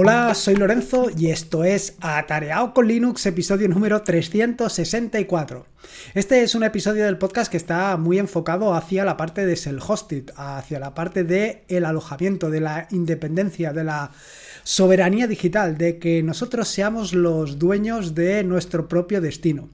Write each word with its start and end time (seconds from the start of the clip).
Hola, 0.00 0.32
soy 0.36 0.54
Lorenzo 0.54 1.10
y 1.18 1.30
esto 1.30 1.64
es 1.64 1.96
Atareado 2.00 2.72
con 2.72 2.86
Linux, 2.86 3.26
episodio 3.26 3.66
número 3.66 4.00
364. 4.00 5.66
Este 6.14 6.44
es 6.44 6.54
un 6.54 6.62
episodio 6.62 7.04
del 7.04 7.18
podcast 7.18 7.50
que 7.50 7.56
está 7.56 7.96
muy 7.96 8.20
enfocado 8.20 8.74
hacia 8.74 9.04
la 9.04 9.16
parte 9.16 9.44
de 9.44 9.56
self-hosted, 9.56 10.30
hacia 10.36 10.78
la 10.78 10.94
parte 10.94 11.24
del 11.24 11.62
el 11.66 11.84
alojamiento, 11.84 12.48
de 12.48 12.60
la 12.60 12.86
independencia, 12.92 13.72
de 13.72 13.82
la 13.82 14.12
soberanía 14.62 15.26
digital, 15.26 15.76
de 15.76 15.98
que 15.98 16.22
nosotros 16.22 16.68
seamos 16.68 17.12
los 17.12 17.58
dueños 17.58 18.14
de 18.14 18.44
nuestro 18.44 18.86
propio 18.86 19.20
destino. 19.20 19.68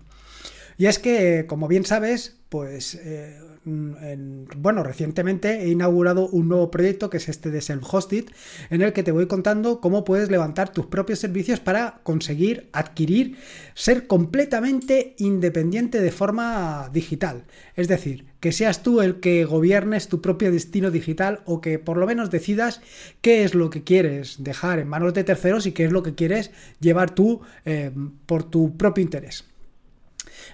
Y 0.77 0.87
es 0.87 0.99
que, 0.99 1.47
como 1.47 1.69
bien 1.69 1.85
sabes, 1.85 2.37
pues 2.49 2.99
eh, 3.03 3.39
bueno, 3.65 4.83
recientemente 4.83 5.63
he 5.63 5.69
inaugurado 5.69 6.29
un 6.29 6.49
nuevo 6.49 6.71
proyecto 6.71 7.09
que 7.09 7.17
es 7.17 7.29
este 7.29 7.51
de 7.51 7.61
Self-Hosted, 7.61 8.27
en 8.69 8.83
el 8.83 8.93
que 8.93 9.03
te 9.03 9.13
voy 9.13 9.27
contando 9.27 9.81
cómo 9.81 10.05
puedes 10.05 10.31
levantar 10.31 10.71
tus 10.71 10.87
propios 10.87 11.19
servicios 11.19 11.61
para 11.61 12.01
conseguir 12.03 12.69
adquirir, 12.73 13.39
ser 13.75 14.07
completamente 14.07 15.15
independiente 15.19 16.01
de 16.01 16.13
forma 16.13 16.91
digital. 16.93 17.45
Es 17.75 17.89
decir, 17.89 18.27
que 18.41 18.53
seas 18.53 18.83
tú 18.83 19.01
el 19.01 19.21
que 19.21 19.47
gobiernes 19.47 20.09
tu 20.09 20.21
propio 20.21 20.53
destino 20.53 20.91
digital 20.91 21.41
o 21.47 21.63
que 21.63 21.79
por 21.79 21.97
lo 21.97 22.07
menos 22.07 22.31
decidas 22.31 22.83
qué 23.23 23.45
es 23.45 23.55
lo 23.55 23.71
que 23.71 23.83
quieres 23.83 24.45
dejar 24.45 24.79
en 24.79 24.89
manos 24.89 25.15
de 25.15 25.25
terceros 25.25 25.67
y 25.67 25.73
qué 25.73 25.87
es 25.87 25.93
lo 25.93 26.03
que 26.03 26.15
quieres 26.15 26.51
llevar 26.81 27.15
tú 27.15 27.41
eh, 27.65 27.91
por 28.27 28.45
tu 28.45 28.77
propio 28.77 29.03
interés. 29.03 29.45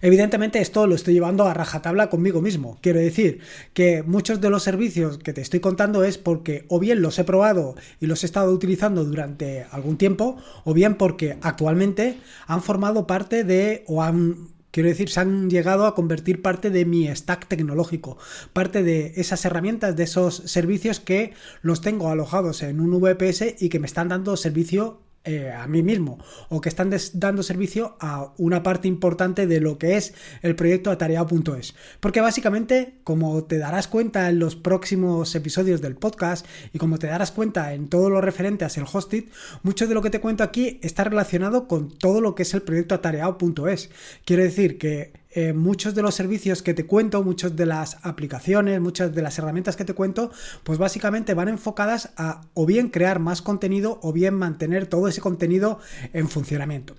Evidentemente 0.03 0.61
esto 0.61 0.87
lo 0.87 0.95
estoy 0.95 1.15
llevando 1.15 1.47
a 1.47 1.55
rajatabla 1.55 2.11
conmigo 2.11 2.41
mismo. 2.41 2.79
Quiero 2.81 3.01
decir 3.01 3.41
que 3.75 4.03
muchos 4.03 4.41
de 4.41 4.51
los 4.51 4.63
servicios 4.63 5.19
que 5.19 5.33
te 5.33 5.41
estoy 5.41 5.61
contando 5.61 6.05
es 6.05 6.19
porque 6.19 6.65
o 6.69 6.79
bien 6.79 7.03
los 7.03 7.19
he 7.19 7.25
probado 7.25 7.75
y 8.01 8.07
los 8.07 8.23
he 8.23 8.27
estado 8.27 8.53
utilizando 8.53 9.05
durante 9.05 9.67
algún 9.71 9.97
tiempo, 9.97 10.37
o 10.65 10.75
bien 10.75 10.95
porque 10.95 11.39
actualmente 11.43 12.19
han 12.47 12.63
formado 12.63 13.07
parte 13.07 13.45
de 13.45 13.85
o 13.87 14.03
han 14.03 14.51
Quiero 14.71 14.89
decir, 14.89 15.09
se 15.09 15.19
han 15.19 15.51
llegado 15.51 15.85
a 15.85 15.97
convertir 15.97 16.43
parte 16.43 16.71
de 16.71 16.85
mi 16.85 17.09
stack 17.09 17.49
tecnológico, 17.49 18.19
parte 18.53 18.85
de 18.85 19.13
esas 19.17 19.45
herramientas, 19.45 19.97
de 19.97 20.05
esos 20.05 20.37
servicios 20.47 21.01
que 21.01 21.33
los 21.61 21.81
tengo 21.81 22.09
alojados 22.09 22.63
en 22.63 22.81
un 22.81 23.01
VPS 23.01 23.57
y 23.59 23.69
que 23.69 23.81
me 23.81 23.87
están 23.87 24.09
dando 24.09 24.37
servicio 24.37 25.01
eh, 25.25 25.53
a 25.53 25.67
mí 25.67 25.83
mismo 25.83 26.19
o 26.49 26.63
que 26.63 26.71
están 26.71 26.91
dando 27.13 27.43
servicio 27.43 27.97
a 28.01 28.33
una 28.39 28.63
parte 28.63 28.89
importante 28.89 29.47
de 29.47 29.61
lo 29.61 29.77
que 29.77 29.99
es 29.99 30.15
el 30.41 30.57
proyecto 30.57 30.91
atareado.es. 30.91 31.75
Porque 32.01 32.23
básicamente, 32.23 32.95
como 33.05 33.45
te 33.45 33.59
darás 33.59 33.87
cuenta 33.87 34.31
en 34.31 34.39
los 34.39 34.57
próximos 34.57 35.35
episodios 35.35 35.83
del 35.83 35.97
podcast 35.97 36.47
y 36.73 36.79
como 36.79 36.99
te 36.99 37.07
darás 37.07 37.33
cuenta 37.33 37.75
en 37.75 37.89
todo 37.89 38.09
lo 38.09 38.23
referente 38.23 38.65
a 38.65 38.69
el 38.69 38.87
hosted, 38.91 39.25
mucho 39.63 39.87
de 39.87 39.95
lo 39.95 40.01
que 40.01 40.09
te 40.09 40.21
cuento 40.21 40.43
aquí 40.43 40.79
está 40.83 41.05
relacionado 41.05 41.69
con 41.69 41.91
todo 41.91 42.23
lo 42.23 42.35
que 42.35 42.45
es 42.45 42.55
el 42.55 42.63
proyecto 42.63 42.95
atareado.es. 42.95 43.91
Quiero 44.25 44.43
decir 44.43 44.79
que 44.79 45.20
eh, 45.33 45.53
muchos 45.53 45.95
de 45.95 46.03
los 46.03 46.15
servicios 46.15 46.63
que 46.63 46.75
te 46.75 46.87
cuento, 46.87 47.23
muchas 47.23 47.55
de 47.55 47.67
las 47.67 47.99
aplicaciones, 48.03 48.81
muchas 48.81 49.15
de 49.15 49.23
las 49.23 49.39
herramientas 49.39 49.77
que 49.77 49.85
te 49.85 49.95
cuento, 49.95 50.33
pues 50.65 50.79
básicamente 50.79 51.35
van 51.35 51.49
enfocadas 51.49 52.11
a 52.17 52.41
o 52.55 52.67
bien 52.67 52.89
crear 52.89 53.21
más 53.21 53.41
contenido 53.41 54.01
o 54.03 54.13
bien 54.13 54.35
mantener 54.35 54.87
todo 54.87 55.07
ese 55.09 55.21
contenido 55.21 55.79
en 56.13 56.29
funcionamiento. 56.29 56.97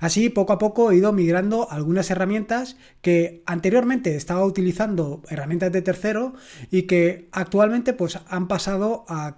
Así, 0.00 0.30
poco 0.30 0.52
a 0.52 0.58
poco 0.58 0.90
he 0.90 0.96
ido 0.96 1.12
migrando 1.12 1.70
algunas 1.70 2.10
herramientas 2.10 2.76
que 3.02 3.42
anteriormente 3.46 4.16
estaba 4.16 4.44
utilizando 4.44 5.22
herramientas 5.28 5.72
de 5.72 5.82
tercero 5.82 6.34
y 6.70 6.82
que 6.82 7.28
actualmente 7.32 7.92
pues 7.92 8.18
han 8.28 8.48
pasado 8.48 9.04
a, 9.08 9.36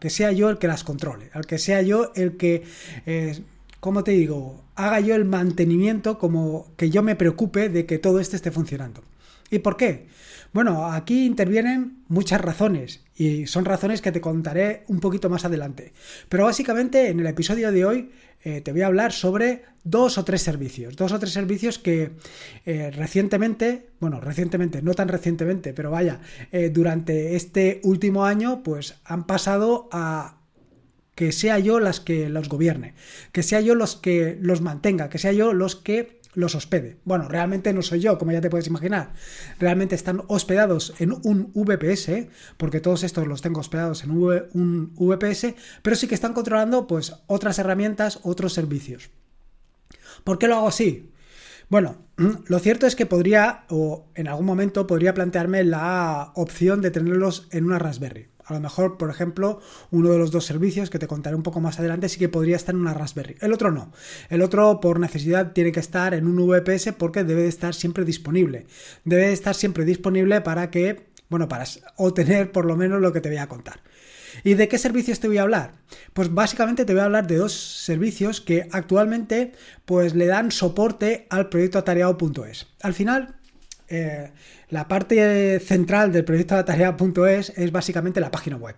que 0.00 0.10
sea 0.10 0.32
yo 0.32 0.50
el 0.50 0.58
que 0.58 0.66
las 0.66 0.84
controle, 0.84 1.30
al 1.32 1.46
que 1.46 1.58
sea 1.58 1.82
yo 1.82 2.10
el 2.14 2.36
que... 2.36 2.64
Eh, 3.06 3.40
como 3.80 4.04
te 4.04 4.12
digo, 4.12 4.64
haga 4.74 5.00
yo 5.00 5.14
el 5.14 5.24
mantenimiento 5.24 6.18
como 6.18 6.66
que 6.76 6.90
yo 6.90 7.02
me 7.02 7.16
preocupe 7.16 7.68
de 7.68 7.86
que 7.86 7.98
todo 7.98 8.20
esto 8.20 8.36
esté 8.36 8.50
funcionando. 8.50 9.02
¿Y 9.50 9.60
por 9.60 9.76
qué? 9.76 10.08
Bueno, 10.52 10.86
aquí 10.90 11.26
intervienen 11.26 12.04
muchas 12.08 12.40
razones 12.40 13.04
y 13.14 13.46
son 13.46 13.64
razones 13.64 14.00
que 14.00 14.12
te 14.12 14.20
contaré 14.20 14.84
un 14.88 14.98
poquito 15.00 15.28
más 15.28 15.44
adelante. 15.44 15.92
Pero 16.28 16.44
básicamente 16.44 17.08
en 17.08 17.20
el 17.20 17.26
episodio 17.26 17.70
de 17.70 17.84
hoy 17.84 18.10
eh, 18.44 18.60
te 18.62 18.72
voy 18.72 18.82
a 18.82 18.86
hablar 18.86 19.12
sobre 19.12 19.64
dos 19.84 20.16
o 20.16 20.24
tres 20.24 20.42
servicios. 20.42 20.96
Dos 20.96 21.12
o 21.12 21.18
tres 21.18 21.32
servicios 21.32 21.78
que 21.78 22.12
eh, 22.64 22.90
recientemente, 22.90 23.90
bueno, 24.00 24.20
recientemente, 24.20 24.80
no 24.80 24.94
tan 24.94 25.08
recientemente, 25.08 25.74
pero 25.74 25.90
vaya, 25.90 26.20
eh, 26.50 26.70
durante 26.70 27.36
este 27.36 27.80
último 27.84 28.24
año 28.24 28.62
pues 28.62 28.96
han 29.04 29.26
pasado 29.26 29.88
a 29.92 30.37
que 31.18 31.32
sea 31.32 31.58
yo 31.58 31.80
las 31.80 31.98
que 31.98 32.28
los 32.28 32.48
gobierne, 32.48 32.94
que 33.32 33.42
sea 33.42 33.60
yo 33.60 33.74
los 33.74 33.96
que 33.96 34.38
los 34.40 34.60
mantenga, 34.60 35.08
que 35.08 35.18
sea 35.18 35.32
yo 35.32 35.52
los 35.52 35.74
que 35.74 36.20
los 36.34 36.54
hospede. 36.54 36.98
Bueno, 37.02 37.26
realmente 37.26 37.72
no 37.72 37.82
soy 37.82 37.98
yo, 37.98 38.18
como 38.18 38.30
ya 38.30 38.40
te 38.40 38.50
puedes 38.50 38.68
imaginar. 38.68 39.14
Realmente 39.58 39.96
están 39.96 40.22
hospedados 40.28 40.94
en 41.00 41.10
un 41.24 41.50
VPS, 41.54 42.28
porque 42.56 42.78
todos 42.78 43.02
estos 43.02 43.26
los 43.26 43.42
tengo 43.42 43.58
hospedados 43.58 44.04
en 44.04 44.12
un 44.12 44.94
VPS, 44.94 45.56
pero 45.82 45.96
sí 45.96 46.06
que 46.06 46.14
están 46.14 46.34
controlando 46.34 46.86
pues 46.86 47.12
otras 47.26 47.58
herramientas, 47.58 48.20
otros 48.22 48.52
servicios. 48.52 49.10
¿Por 50.22 50.38
qué 50.38 50.46
lo 50.46 50.54
hago 50.54 50.68
así? 50.68 51.10
Bueno, 51.68 51.96
lo 52.46 52.60
cierto 52.60 52.86
es 52.86 52.94
que 52.94 53.06
podría, 53.06 53.64
o 53.70 54.06
en 54.14 54.28
algún 54.28 54.46
momento 54.46 54.86
podría 54.86 55.14
plantearme 55.14 55.64
la 55.64 56.30
opción 56.36 56.80
de 56.80 56.92
tenerlos 56.92 57.48
en 57.50 57.64
una 57.64 57.80
Raspberry. 57.80 58.28
A 58.48 58.54
lo 58.54 58.60
mejor, 58.60 58.96
por 58.96 59.10
ejemplo, 59.10 59.60
uno 59.90 60.08
de 60.08 60.16
los 60.16 60.30
dos 60.30 60.46
servicios 60.46 60.88
que 60.88 60.98
te 60.98 61.06
contaré 61.06 61.36
un 61.36 61.42
poco 61.42 61.60
más 61.60 61.78
adelante 61.78 62.08
sí 62.08 62.18
que 62.18 62.30
podría 62.30 62.56
estar 62.56 62.74
en 62.74 62.80
una 62.80 62.94
Raspberry. 62.94 63.36
El 63.42 63.52
otro 63.52 63.70
no. 63.70 63.92
El 64.30 64.40
otro, 64.40 64.80
por 64.80 64.98
necesidad, 64.98 65.52
tiene 65.52 65.70
que 65.70 65.80
estar 65.80 66.14
en 66.14 66.26
un 66.26 66.36
VPS 66.48 66.94
porque 66.96 67.24
debe 67.24 67.42
de 67.42 67.48
estar 67.48 67.74
siempre 67.74 68.06
disponible. 68.06 68.66
Debe 69.04 69.26
de 69.26 69.34
estar 69.34 69.54
siempre 69.54 69.84
disponible 69.84 70.40
para 70.40 70.70
que, 70.70 71.10
bueno, 71.28 71.46
para 71.46 71.66
obtener 71.96 72.50
por 72.50 72.64
lo 72.64 72.74
menos 72.74 73.02
lo 73.02 73.12
que 73.12 73.20
te 73.20 73.28
voy 73.28 73.36
a 73.36 73.48
contar. 73.48 73.82
¿Y 74.44 74.54
de 74.54 74.66
qué 74.68 74.78
servicios 74.78 75.20
te 75.20 75.28
voy 75.28 75.36
a 75.36 75.42
hablar? 75.42 75.74
Pues 76.14 76.32
básicamente 76.32 76.86
te 76.86 76.94
voy 76.94 77.02
a 77.02 77.06
hablar 77.06 77.26
de 77.26 77.36
dos 77.36 77.52
servicios 77.52 78.40
que 78.40 78.66
actualmente 78.72 79.52
pues 79.84 80.14
le 80.14 80.26
dan 80.26 80.52
soporte 80.52 81.26
al 81.28 81.50
proyecto 81.50 81.78
atareado.es. 81.78 82.66
Al 82.80 82.94
final, 82.94 83.36
eh, 83.88 84.30
la 84.68 84.86
parte 84.86 85.60
central 85.60 86.12
del 86.12 86.24
proyecto 86.24 86.56
atareado.es 86.56 87.50
es 87.56 87.72
básicamente 87.72 88.20
la 88.20 88.30
página 88.30 88.56
web. 88.56 88.76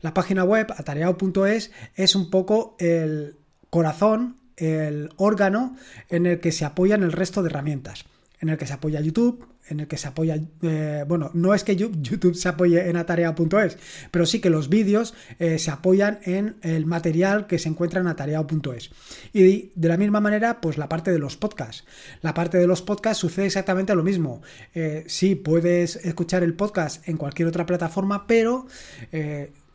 La 0.00 0.14
página 0.14 0.44
web 0.44 0.72
atareado.es 0.76 1.72
es 1.94 2.14
un 2.14 2.30
poco 2.30 2.76
el 2.78 3.36
corazón, 3.70 4.38
el 4.56 5.10
órgano 5.16 5.76
en 6.08 6.26
el 6.26 6.40
que 6.40 6.52
se 6.52 6.64
apoyan 6.64 7.02
el 7.02 7.12
resto 7.12 7.42
de 7.42 7.50
herramientas, 7.50 8.04
en 8.40 8.50
el 8.50 8.56
que 8.56 8.66
se 8.66 8.74
apoya 8.74 9.00
YouTube, 9.00 9.51
en 9.68 9.80
el 9.80 9.86
que 9.86 9.96
se 9.96 10.08
apoya, 10.08 10.38
eh, 10.62 11.04
bueno, 11.06 11.30
no 11.34 11.54
es 11.54 11.64
que 11.64 11.76
YouTube 11.76 12.34
se 12.34 12.48
apoye 12.48 12.88
en 12.88 12.96
atareado.es, 12.96 13.78
pero 14.10 14.26
sí 14.26 14.40
que 14.40 14.50
los 14.50 14.68
vídeos 14.68 15.14
eh, 15.38 15.58
se 15.58 15.70
apoyan 15.70 16.18
en 16.24 16.56
el 16.62 16.86
material 16.86 17.46
que 17.46 17.58
se 17.58 17.68
encuentra 17.68 18.00
en 18.00 18.08
atareado.es. 18.08 18.90
Y 19.32 19.70
de 19.74 19.88
la 19.88 19.96
misma 19.96 20.20
manera, 20.20 20.60
pues 20.60 20.78
la 20.78 20.88
parte 20.88 21.12
de 21.12 21.18
los 21.18 21.36
podcasts. 21.36 21.84
La 22.20 22.34
parte 22.34 22.58
de 22.58 22.66
los 22.66 22.82
podcasts 22.82 23.20
sucede 23.20 23.46
exactamente 23.46 23.94
lo 23.94 24.02
mismo. 24.02 24.42
Eh, 24.74 25.04
sí, 25.06 25.34
puedes 25.34 25.96
escuchar 25.96 26.42
el 26.42 26.54
podcast 26.54 27.06
en 27.08 27.16
cualquier 27.16 27.48
otra 27.48 27.66
plataforma, 27.66 28.26
pero 28.26 28.66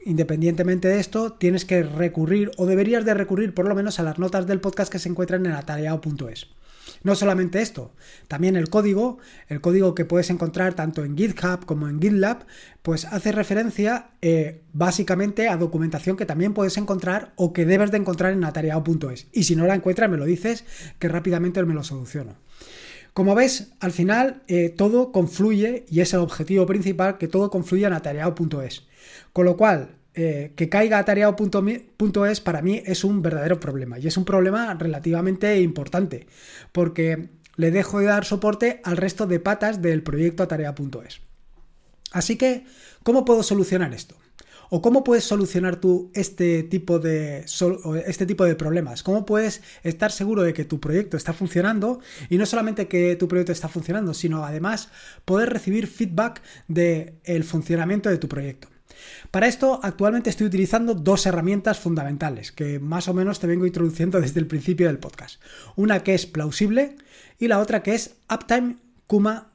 independientemente 0.06 0.88
de 0.88 1.00
esto, 1.00 1.34
tienes 1.34 1.66
que 1.66 1.84
recurrir 1.84 2.52
o 2.58 2.66
deberías 2.66 3.04
de 3.04 3.14
recurrir 3.14 3.54
por 3.54 3.68
lo 3.68 3.76
menos 3.76 4.00
a 4.00 4.04
las 4.04 4.20
notas 4.20 4.48
del 4.48 4.62
podcast 4.62 4.92
que 4.92 5.00
se 5.00 5.10
encuentran 5.10 5.46
en 5.46 5.52
atareado.es. 5.52 6.48
No 7.04 7.16
solamente 7.16 7.62
esto, 7.62 7.94
también 8.28 8.56
el 8.56 8.70
código, 8.70 9.20
el 9.48 9.62
código 9.62 9.96
que 9.96 10.06
puedes 10.06 10.30
encontrar 10.30 10.74
tanto 10.74 11.04
en 11.04 11.18
GitHub 11.18 11.66
como 11.66 11.88
en 11.88 12.02
GitLab, 12.02 12.46
pues 12.82 13.06
hace 13.06 13.32
referencia 13.32 14.12
eh, 14.22 14.62
básicamente 14.74 15.50
a 15.50 15.58
documentación 15.58 16.18
que 16.18 16.26
también 16.26 16.54
puedes 16.54 16.78
encontrar 16.78 17.34
o 17.36 17.54
que 17.54 17.66
debes 17.66 17.92
de 17.92 17.98
encontrar 17.98 18.34
en 18.34 18.44
atareado.es. 18.44 19.28
Y 19.32 19.44
si 19.44 19.56
no 19.56 19.68
la 19.68 19.76
encuentras, 19.76 20.10
me 20.10 20.18
lo 20.18 20.26
dices 20.26 20.64
que 21.00 21.08
rápidamente 21.08 21.64
me 21.64 21.74
lo 21.74 21.84
soluciono. 21.84 22.36
Como 23.14 23.34
ves, 23.34 23.74
al 23.80 23.92
final 23.92 24.44
eh, 24.48 24.70
todo 24.70 25.12
confluye 25.12 25.86
y 25.90 26.02
es 26.02 26.14
el 26.14 26.20
objetivo 26.20 26.68
principal 26.68 27.18
que 27.18 27.28
todo 27.28 27.50
confluye 27.50 27.86
en 27.88 27.94
atareado.es. 27.94 28.86
Con 29.34 29.46
lo 29.46 29.58
cual, 29.58 29.97
eh, 30.20 30.54
que 30.56 30.68
caiga 30.68 30.98
atareado.es 30.98 32.42
para 32.42 32.64
mí 32.64 32.82
es 32.84 33.04
un 33.04 33.22
verdadero 33.22 33.60
problema 33.60 34.00
y 34.00 34.08
es 34.08 34.18
un 34.18 34.26
problema 34.26 34.74
relativamente 34.74 35.62
importante 35.62 36.26
porque 36.72 37.30
le 37.56 37.70
dejo 37.70 38.00
de 38.00 38.08
dar 38.08 38.26
soporte 38.26 38.82
al 38.84 38.98
resto 38.98 39.28
de 39.28 39.40
patas 39.40 39.80
del 39.80 40.02
proyecto 40.02 40.42
atareado.es. 40.42 41.22
Así 42.12 42.36
que, 42.36 42.66
¿cómo 43.04 43.26
puedo 43.26 43.44
solucionar 43.44 43.94
esto? 43.94 44.16
¿O 44.72 44.82
cómo 44.82 45.04
puedes 45.04 45.24
solucionar 45.24 45.76
tú 45.76 46.12
este 46.16 46.64
tipo, 46.64 46.98
de, 46.98 47.46
este 48.08 48.26
tipo 48.26 48.44
de 48.44 48.56
problemas? 48.56 49.04
¿Cómo 49.04 49.24
puedes 49.24 49.62
estar 49.84 50.12
seguro 50.12 50.42
de 50.42 50.54
que 50.54 50.66
tu 50.66 50.80
proyecto 50.80 51.16
está 51.16 51.32
funcionando? 51.32 52.00
Y 52.32 52.40
no 52.40 52.48
solamente 52.48 52.88
que 52.88 53.16
tu 53.18 53.28
proyecto 53.28 53.52
está 53.52 53.70
funcionando, 53.70 54.16
sino 54.16 54.44
además 54.44 54.90
poder 55.26 55.50
recibir 55.52 55.86
feedback 55.86 56.42
del 56.68 57.44
funcionamiento 57.44 58.10
de 58.10 58.18
tu 58.18 58.28
proyecto. 58.28 58.68
Para 59.32 59.48
esto, 59.48 59.80
actualmente 59.84 60.30
estoy 60.30 60.48
utilizando 60.48 60.94
dos 60.94 61.26
herramientas 61.26 61.80
fundamentales 61.80 62.52
que 62.52 62.80
más 62.80 63.08
o 63.08 63.14
menos 63.14 63.40
te 63.40 63.48
vengo 63.48 63.66
introduciendo 63.66 64.22
desde 64.22 64.40
el 64.40 64.48
principio 64.48 64.88
del 64.88 65.00
podcast. 65.00 65.42
Una 65.76 66.04
que 66.04 66.14
es 66.14 66.26
plausible 66.26 66.96
y 67.40 67.48
la 67.48 67.60
otra 67.60 67.84
que 67.84 67.96
es 67.96 68.16
Uptime 68.30 68.78
Kuma, 69.08 69.52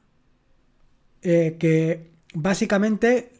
eh, 1.21 1.57
que 1.59 2.11
básicamente 2.33 3.31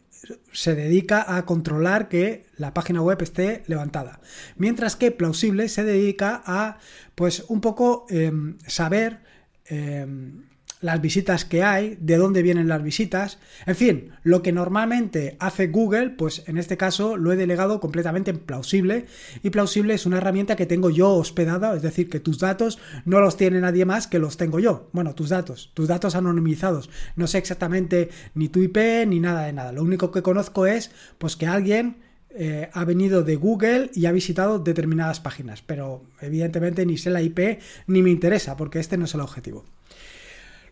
se 0.52 0.74
dedica 0.74 1.36
a 1.36 1.44
controlar 1.44 2.08
que 2.08 2.46
la 2.56 2.72
página 2.72 3.02
web 3.02 3.20
esté 3.22 3.62
levantada. 3.66 4.20
Mientras 4.56 4.96
que 4.96 5.10
plausible 5.10 5.68
se 5.68 5.84
dedica 5.84 6.42
a, 6.46 6.78
pues, 7.14 7.44
un 7.48 7.60
poco 7.60 8.06
em, 8.08 8.58
saber 8.66 9.20
em, 9.66 10.44
las 10.84 11.00
visitas 11.00 11.46
que 11.46 11.62
hay, 11.62 11.96
de 11.98 12.18
dónde 12.18 12.42
vienen 12.42 12.68
las 12.68 12.82
visitas, 12.82 13.38
en 13.64 13.74
fin, 13.74 14.10
lo 14.22 14.42
que 14.42 14.52
normalmente 14.52 15.34
hace 15.38 15.68
Google, 15.68 16.10
pues 16.10 16.42
en 16.46 16.58
este 16.58 16.76
caso 16.76 17.16
lo 17.16 17.32
he 17.32 17.36
delegado 17.36 17.80
completamente 17.80 18.30
en 18.30 18.38
Plausible 18.38 19.06
y 19.42 19.48
Plausible 19.48 19.94
es 19.94 20.04
una 20.04 20.18
herramienta 20.18 20.56
que 20.56 20.66
tengo 20.66 20.90
yo 20.90 21.14
hospedada, 21.14 21.74
es 21.74 21.80
decir, 21.80 22.10
que 22.10 22.20
tus 22.20 22.38
datos 22.38 22.78
no 23.06 23.20
los 23.20 23.38
tiene 23.38 23.62
nadie 23.62 23.86
más 23.86 24.06
que 24.06 24.18
los 24.18 24.36
tengo 24.36 24.60
yo. 24.60 24.90
Bueno, 24.92 25.14
tus 25.14 25.30
datos, 25.30 25.70
tus 25.72 25.88
datos 25.88 26.16
anonimizados. 26.16 26.90
No 27.16 27.28
sé 27.28 27.38
exactamente 27.38 28.10
ni 28.34 28.50
tu 28.50 28.60
IP 28.60 28.76
ni 29.06 29.20
nada 29.20 29.46
de 29.46 29.54
nada. 29.54 29.72
Lo 29.72 29.82
único 29.82 30.10
que 30.12 30.20
conozco 30.20 30.66
es 30.66 30.90
pues 31.16 31.34
que 31.34 31.46
alguien 31.46 31.96
eh, 32.28 32.68
ha 32.74 32.84
venido 32.84 33.22
de 33.22 33.36
Google 33.36 33.90
y 33.94 34.04
ha 34.04 34.12
visitado 34.12 34.58
determinadas 34.58 35.20
páginas, 35.20 35.62
pero 35.62 36.02
evidentemente 36.20 36.84
ni 36.84 36.98
sé 36.98 37.08
la 37.08 37.22
IP 37.22 37.58
ni 37.86 38.02
me 38.02 38.10
interesa 38.10 38.54
porque 38.58 38.80
este 38.80 38.98
no 38.98 39.06
es 39.06 39.14
el 39.14 39.22
objetivo. 39.22 39.64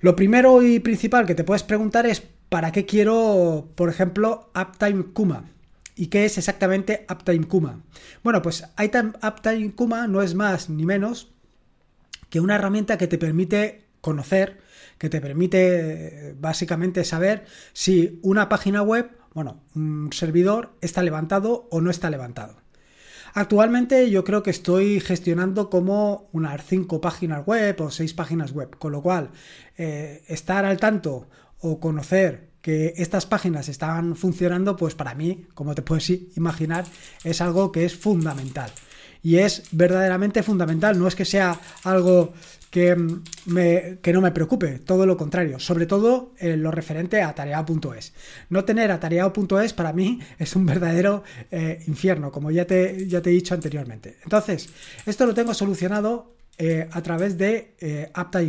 Lo 0.02 0.16
primero 0.16 0.62
y 0.62 0.81
principal 0.81 1.26
que 1.26 1.37
te 1.37 1.44
puedes 1.44 1.62
preguntar 1.62 2.06
es 2.06 2.20
¿para 2.49 2.72
qué 2.72 2.87
quiero, 2.87 3.69
por 3.76 3.88
ejemplo, 3.88 4.50
Uptime 4.52 5.04
Kuma? 5.12 5.44
¿Y 5.94 6.08
qué 6.08 6.25
es 6.25 6.38
exactamente 6.38 7.06
Uptime 7.08 7.46
Kuma? 7.46 7.82
Bueno, 8.25 8.43
pues 8.43 8.64
Uptime 8.76 9.72
Kuma 9.76 10.08
no 10.08 10.20
es 10.20 10.34
más 10.34 10.69
ni 10.69 10.84
menos 10.84 11.32
que 12.31 12.40
una 12.40 12.56
herramienta 12.56 12.99
que 12.99 13.06
te 13.06 13.16
permite 13.16 13.84
conocer, 14.00 14.58
que 14.99 15.08
te 15.08 15.20
permite 15.20 16.34
básicamente 16.40 17.05
saber 17.05 17.44
si 17.72 18.19
una 18.22 18.48
página 18.48 18.82
web, 18.82 19.08
bueno, 19.34 19.62
un 19.76 20.12
servidor 20.12 20.72
está 20.81 21.05
levantado 21.05 21.69
o 21.70 21.81
no 21.81 21.93
está 21.93 22.10
levantado. 22.10 22.56
Actualmente 23.34 24.11
yo 24.11 24.25
creo 24.25 24.43
que 24.43 24.50
estoy 24.50 25.00
gestionando 25.00 25.70
como 25.70 26.29
unas 26.32 26.64
5 26.67 27.00
páginas 27.00 27.46
web 27.46 27.81
o 27.81 27.90
6 27.90 28.12
páginas 28.14 28.52
web, 28.52 28.76
con 28.79 28.93
lo 28.93 29.02
cual 29.02 29.31
eh, 29.79 30.23
estar 30.29 30.67
al 30.67 30.76
tanto 30.79 31.29
o 31.61 31.81
conocer 31.81 32.52
que 32.61 32.93
estas 32.96 33.26
páginas 33.26 33.69
están 33.69 34.17
funcionando, 34.17 34.76
pues 34.76 34.94
para 34.94 35.14
mí, 35.14 35.46
como 35.55 35.75
te 35.75 35.82
puedes 35.82 36.11
imaginar, 36.37 36.84
es 37.25 37.40
algo 37.40 37.73
que 37.73 37.84
es 37.84 37.96
fundamental. 37.96 38.70
Y 39.23 39.37
es 39.37 39.64
verdaderamente 39.73 40.43
fundamental, 40.43 40.99
no 40.99 41.08
es 41.08 41.14
que 41.14 41.25
sea 41.25 41.58
algo 41.84 42.34
que, 42.72 42.96
mm, 42.96 43.22
me, 43.46 43.98
que 44.00 44.12
no 44.14 44.22
me 44.22 44.32
preocupe, 44.32 44.78
todo 44.78 45.04
lo 45.04 45.19
contrario, 45.19 45.60
sobre 45.60 45.84
todo 45.84 46.32
en 46.38 46.62
lo 46.62 46.70
referente 46.70 47.20
a 47.22 47.34
tareao.es. 47.34 48.14
No 48.48 48.64
tener 48.64 48.90
atareado.es 48.90 49.74
para 49.74 49.92
mí 49.92 50.20
es 50.38 50.56
un 50.56 50.64
verdadero 50.64 51.22
eh, 51.50 51.84
infierno, 51.86 52.32
como 52.32 52.50
ya 52.50 52.66
te, 52.66 53.06
ya 53.06 53.20
te 53.20 53.28
he 53.28 53.34
dicho 53.34 53.54
anteriormente. 53.54 54.16
Entonces, 54.24 54.70
esto 55.04 55.26
lo 55.26 55.34
tengo 55.34 55.52
solucionado 55.52 56.34
eh, 56.56 56.88
a 56.90 57.02
través 57.02 57.36
de 57.36 57.74
eh, 57.78 58.10
Apta 58.14 58.40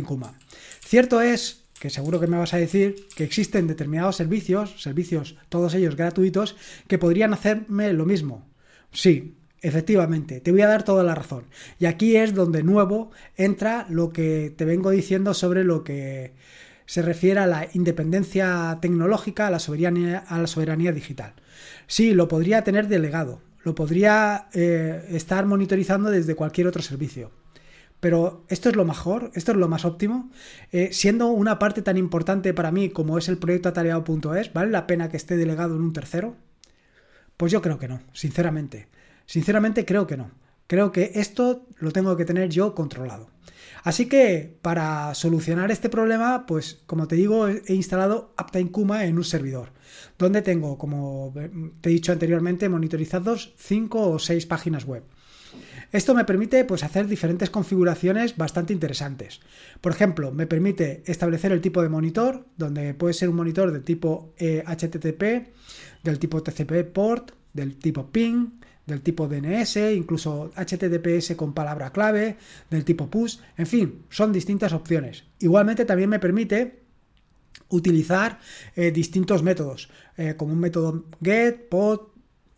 Cierto 0.80 1.20
es 1.20 1.64
que 1.78 1.90
seguro 1.90 2.18
que 2.18 2.26
me 2.26 2.38
vas 2.38 2.54
a 2.54 2.58
decir 2.58 3.06
que 3.14 3.24
existen 3.24 3.66
determinados 3.66 4.16
servicios, 4.16 4.82
servicios 4.82 5.36
todos 5.50 5.74
ellos 5.74 5.96
gratuitos, 5.96 6.56
que 6.88 6.96
podrían 6.96 7.34
hacerme 7.34 7.92
lo 7.92 8.06
mismo. 8.06 8.48
Sí, 8.90 9.36
Efectivamente, 9.64 10.42
te 10.42 10.52
voy 10.52 10.60
a 10.60 10.66
dar 10.66 10.82
toda 10.82 11.02
la 11.02 11.14
razón. 11.14 11.46
Y 11.78 11.86
aquí 11.86 12.16
es 12.16 12.34
donde 12.34 12.62
nuevo 12.62 13.10
entra 13.34 13.86
lo 13.88 14.12
que 14.12 14.52
te 14.54 14.66
vengo 14.66 14.90
diciendo 14.90 15.32
sobre 15.32 15.64
lo 15.64 15.84
que 15.84 16.34
se 16.84 17.00
refiere 17.00 17.40
a 17.40 17.46
la 17.46 17.66
independencia 17.72 18.76
tecnológica, 18.82 19.46
a 19.46 19.50
la 19.50 19.58
soberanía, 19.58 20.18
a 20.18 20.38
la 20.38 20.48
soberanía 20.48 20.92
digital. 20.92 21.32
Sí, 21.86 22.12
lo 22.12 22.28
podría 22.28 22.62
tener 22.62 22.88
delegado, 22.88 23.40
lo 23.62 23.74
podría 23.74 24.48
eh, 24.52 25.06
estar 25.12 25.46
monitorizando 25.46 26.10
desde 26.10 26.34
cualquier 26.34 26.66
otro 26.66 26.82
servicio. 26.82 27.30
Pero 28.00 28.44
esto 28.50 28.68
es 28.68 28.76
lo 28.76 28.84
mejor, 28.84 29.30
esto 29.32 29.52
es 29.52 29.56
lo 29.56 29.68
más 29.68 29.86
óptimo. 29.86 30.30
Eh, 30.72 30.90
siendo 30.92 31.28
una 31.28 31.58
parte 31.58 31.80
tan 31.80 31.96
importante 31.96 32.52
para 32.52 32.70
mí 32.70 32.90
como 32.90 33.16
es 33.16 33.30
el 33.30 33.38
proyecto 33.38 33.70
atareado.es, 33.70 34.52
¿vale 34.52 34.70
la 34.70 34.86
pena 34.86 35.08
que 35.08 35.16
esté 35.16 35.38
delegado 35.38 35.74
en 35.74 35.80
un 35.80 35.94
tercero? 35.94 36.36
Pues 37.38 37.50
yo 37.50 37.62
creo 37.62 37.78
que 37.78 37.88
no, 37.88 38.02
sinceramente. 38.12 38.88
Sinceramente 39.26 39.84
creo 39.84 40.06
que 40.06 40.16
no. 40.16 40.30
Creo 40.66 40.92
que 40.92 41.12
esto 41.14 41.66
lo 41.78 41.92
tengo 41.92 42.16
que 42.16 42.24
tener 42.24 42.48
yo 42.48 42.74
controlado. 42.74 43.28
Así 43.82 44.06
que 44.06 44.56
para 44.62 45.14
solucionar 45.14 45.70
este 45.70 45.90
problema, 45.90 46.46
pues 46.46 46.82
como 46.86 47.06
te 47.06 47.16
digo, 47.16 47.48
he 47.48 47.74
instalado 47.74 48.34
Uptime 48.40 48.70
Kuma 48.70 49.04
en 49.04 49.18
un 49.18 49.24
servidor, 49.24 49.72
donde 50.18 50.40
tengo, 50.40 50.78
como 50.78 51.34
te 51.82 51.90
he 51.90 51.92
dicho 51.92 52.12
anteriormente, 52.12 52.70
monitorizados 52.70 53.52
5 53.58 54.10
o 54.10 54.18
6 54.18 54.46
páginas 54.46 54.86
web. 54.86 55.04
Esto 55.92 56.14
me 56.14 56.24
permite 56.24 56.64
pues, 56.64 56.82
hacer 56.82 57.06
diferentes 57.06 57.50
configuraciones 57.50 58.36
bastante 58.36 58.72
interesantes. 58.72 59.40
Por 59.80 59.92
ejemplo, 59.92 60.32
me 60.32 60.46
permite 60.46 61.02
establecer 61.06 61.52
el 61.52 61.60
tipo 61.60 61.82
de 61.82 61.88
monitor, 61.88 62.46
donde 62.56 62.94
puede 62.94 63.14
ser 63.14 63.28
un 63.28 63.36
monitor 63.36 63.70
del 63.70 63.84
tipo 63.84 64.34
HTTP, 64.38 65.22
eh, 65.22 65.52
del 66.02 66.18
tipo 66.18 66.42
TCP 66.42 66.84
port, 66.92 67.32
del 67.52 67.76
tipo 67.76 68.10
ping, 68.10 68.58
del 68.86 69.00
tipo 69.00 69.28
DNS, 69.28 69.76
incluso 69.94 70.52
HTTPS 70.56 71.34
con 71.36 71.54
palabra 71.54 71.90
clave, 71.90 72.36
del 72.70 72.84
tipo 72.84 73.08
push, 73.08 73.38
en 73.56 73.66
fin, 73.66 74.02
son 74.10 74.32
distintas 74.32 74.72
opciones. 74.72 75.24
Igualmente 75.38 75.84
también 75.84 76.10
me 76.10 76.18
permite 76.18 76.84
utilizar 77.68 78.38
eh, 78.76 78.90
distintos 78.90 79.42
métodos, 79.42 79.90
eh, 80.16 80.34
como 80.36 80.52
un 80.52 80.60
método 80.60 81.04
get, 81.22 81.68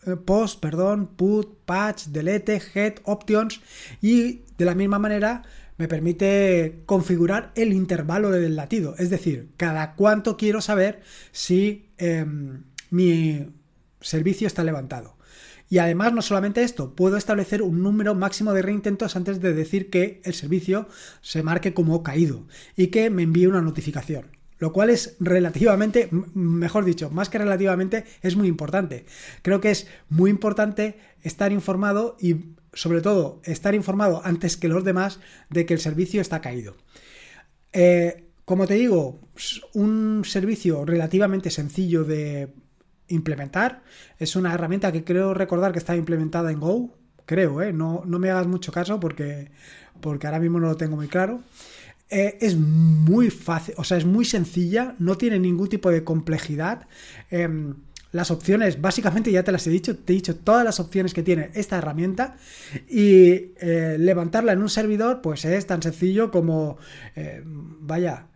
eh, 0.07 0.17
post, 0.25 0.61
perdón, 0.61 1.09
put, 1.17 1.59
patch, 1.65 2.07
delete, 2.07 2.61
get, 2.61 3.01
options 3.05 3.61
y 4.01 4.43
de 4.59 4.65
la 4.65 4.75
misma 4.75 4.99
manera 4.99 5.43
me 5.79 5.89
permite 5.89 6.83
configurar 6.87 7.53
el 7.55 7.73
intervalo 7.73 8.31
del 8.31 8.57
latido, 8.57 8.95
es 8.99 9.11
decir, 9.11 9.51
cada 9.57 9.95
cuánto 9.95 10.37
quiero 10.37 10.61
saber 10.61 11.03
si 11.33 11.91
em, 11.99 12.63
mi 12.91 13.47
servicio 14.01 14.47
está 14.47 14.65
levantado. 14.65 15.16
Y 15.69 15.79
además, 15.79 16.13
no 16.13 16.23
solamente 16.23 16.63
esto, 16.63 16.95
puedo 16.95 17.17
establecer 17.17 17.63
un 17.63 17.83
número 17.83 18.15
máximo 18.15 18.53
de 18.53 18.63
reintentos 18.63 19.17
antes 19.17 19.41
de 19.41 19.53
decir 19.53 19.91
que 19.91 20.21
el 20.25 20.35
servicio 20.35 20.89
se 21.23 21.43
marque 21.43 21.75
como 21.75 22.03
caído 22.03 22.47
y 22.77 22.89
que 22.89 23.11
me 23.11 23.23
envíe 23.23 23.47
una 23.47 23.63
notificación. 23.63 24.37
Lo 24.59 24.73
cual 24.73 24.91
es 24.91 25.17
relativamente, 25.21 26.09
mejor 26.35 26.85
dicho, 26.85 27.11
más 27.11 27.29
que 27.29 27.39
relativamente, 27.39 28.05
es 28.23 28.37
muy 28.37 28.49
importante. 28.49 29.05
Creo 29.43 29.61
que 29.61 29.71
es 29.71 29.87
muy 30.09 30.31
importante 30.31 30.99
estar 31.23 31.53
informado 31.53 32.17
y 32.21 32.55
sobre 32.73 33.01
todo 33.01 33.41
estar 33.45 33.75
informado 33.75 34.23
antes 34.25 34.57
que 34.57 34.69
los 34.69 34.85
demás 34.85 35.21
de 35.51 35.67
que 35.67 35.75
el 35.75 35.81
servicio 35.81 36.21
está 36.21 36.41
caído. 36.41 36.77
Eh, 37.73 38.25
como 38.47 38.67
te 38.67 38.75
digo, 38.75 39.21
un 39.75 40.23
servicio 40.25 40.85
relativamente 40.85 41.51
sencillo 41.51 42.05
de 42.05 42.55
implementar. 43.09 43.83
Es 44.19 44.37
una 44.37 44.53
herramienta 44.55 44.93
que 44.93 45.05
creo 45.05 45.35
recordar 45.35 45.73
que 45.73 45.79
está 45.79 45.97
implementada 45.97 46.51
en 46.51 46.61
Go. 46.61 46.97
Creo, 47.25 47.61
¿eh? 47.63 47.73
no, 47.73 48.03
no 48.07 48.19
me 48.19 48.31
hagas 48.31 48.47
mucho 48.47 48.73
caso 48.73 49.01
porque, 49.01 49.51
porque 50.01 50.27
ahora 50.27 50.39
mismo 50.39 50.61
no 50.61 50.69
lo 50.69 50.77
tengo 50.77 50.97
muy 50.97 51.09
claro. 51.09 51.43
Eh, 52.09 52.39
es 52.41 52.57
muy 52.57 53.31
fácil, 53.31 53.75
o 53.79 53.85
sea, 53.85 53.97
es 53.97 54.05
muy 54.05 54.25
sencilla, 54.25 54.95
no 55.01 55.19
tiene 55.19 55.41
ningún 55.41 55.69
tipo 55.69 55.91
de 55.91 56.05
complejidad. 56.05 56.87
Em, 57.31 57.75
las 58.13 58.31
opciones, 58.31 58.81
básicamente 58.81 59.33
ya 59.33 59.43
te 59.43 59.51
las 59.51 59.67
he 59.67 59.71
dicho, 59.71 59.97
te 59.97 60.13
he 60.13 60.17
dicho 60.17 60.37
todas 60.37 60.65
las 60.65 60.79
opciones 60.79 61.13
que 61.13 61.25
tiene 61.25 61.51
esta 61.55 61.79
herramienta 61.79 62.37
y 62.89 63.53
eh, 63.61 63.97
levantarla 63.99 64.53
en 64.53 64.63
un 64.63 64.69
servidor 64.69 65.21
pues 65.21 65.45
es 65.45 65.67
tan 65.67 65.83
sencillo 65.83 66.31
como, 66.31 66.79
eh, 67.17 67.43
vaya, 67.45 68.29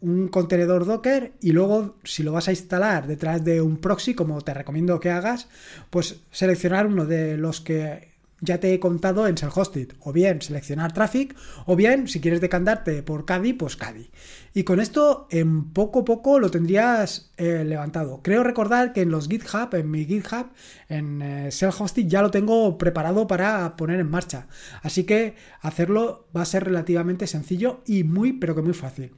un 0.00 0.28
contenedor 0.28 0.86
Docker 0.86 1.32
y 1.40 1.52
luego 1.52 1.96
si 2.04 2.22
lo 2.22 2.32
vas 2.32 2.48
a 2.48 2.52
instalar 2.52 3.06
detrás 3.06 3.44
de 3.44 3.60
un 3.60 3.76
proxy, 3.78 4.14
como 4.14 4.40
te 4.40 4.54
recomiendo 4.54 5.00
que 5.00 5.10
hagas, 5.10 5.48
pues 5.90 6.20
seleccionar 6.30 6.86
uno 6.86 7.06
de 7.06 7.36
los 7.36 7.60
que 7.60 8.10
ya 8.40 8.58
te 8.58 8.72
he 8.72 8.80
contado 8.80 9.26
en 9.26 9.36
Self-Hosted, 9.36 9.92
o 10.00 10.12
bien 10.12 10.40
seleccionar 10.40 10.92
Traffic, 10.92 11.36
o 11.66 11.76
bien 11.76 12.08
si 12.08 12.20
quieres 12.20 12.40
decantarte 12.40 13.02
por 13.02 13.26
Kadi, 13.26 13.52
pues 13.52 13.76
Kadi. 13.76 14.10
Y 14.54 14.64
con 14.64 14.80
esto 14.80 15.28
en 15.30 15.72
poco 15.72 16.00
a 16.00 16.04
poco 16.04 16.38
lo 16.38 16.50
tendrías 16.50 17.32
eh, 17.36 17.64
levantado. 17.64 18.20
Creo 18.22 18.42
recordar 18.42 18.92
que 18.92 19.02
en 19.02 19.10
los 19.10 19.28
GitHub, 19.28 19.74
en 19.74 19.90
mi 19.90 20.06
GitHub, 20.06 20.46
en 20.88 21.22
eh, 21.22 21.48
Self-Hosted 21.50 22.06
ya 22.06 22.22
lo 22.22 22.30
tengo 22.30 22.78
preparado 22.78 23.26
para 23.26 23.76
poner 23.76 24.00
en 24.00 24.10
marcha. 24.10 24.48
Así 24.82 25.04
que 25.04 25.34
hacerlo 25.60 26.28
va 26.34 26.42
a 26.42 26.46
ser 26.46 26.64
relativamente 26.64 27.26
sencillo 27.26 27.82
y 27.86 28.04
muy, 28.04 28.32
pero 28.32 28.54
que 28.54 28.62
muy 28.62 28.74
fácil. 28.74 29.12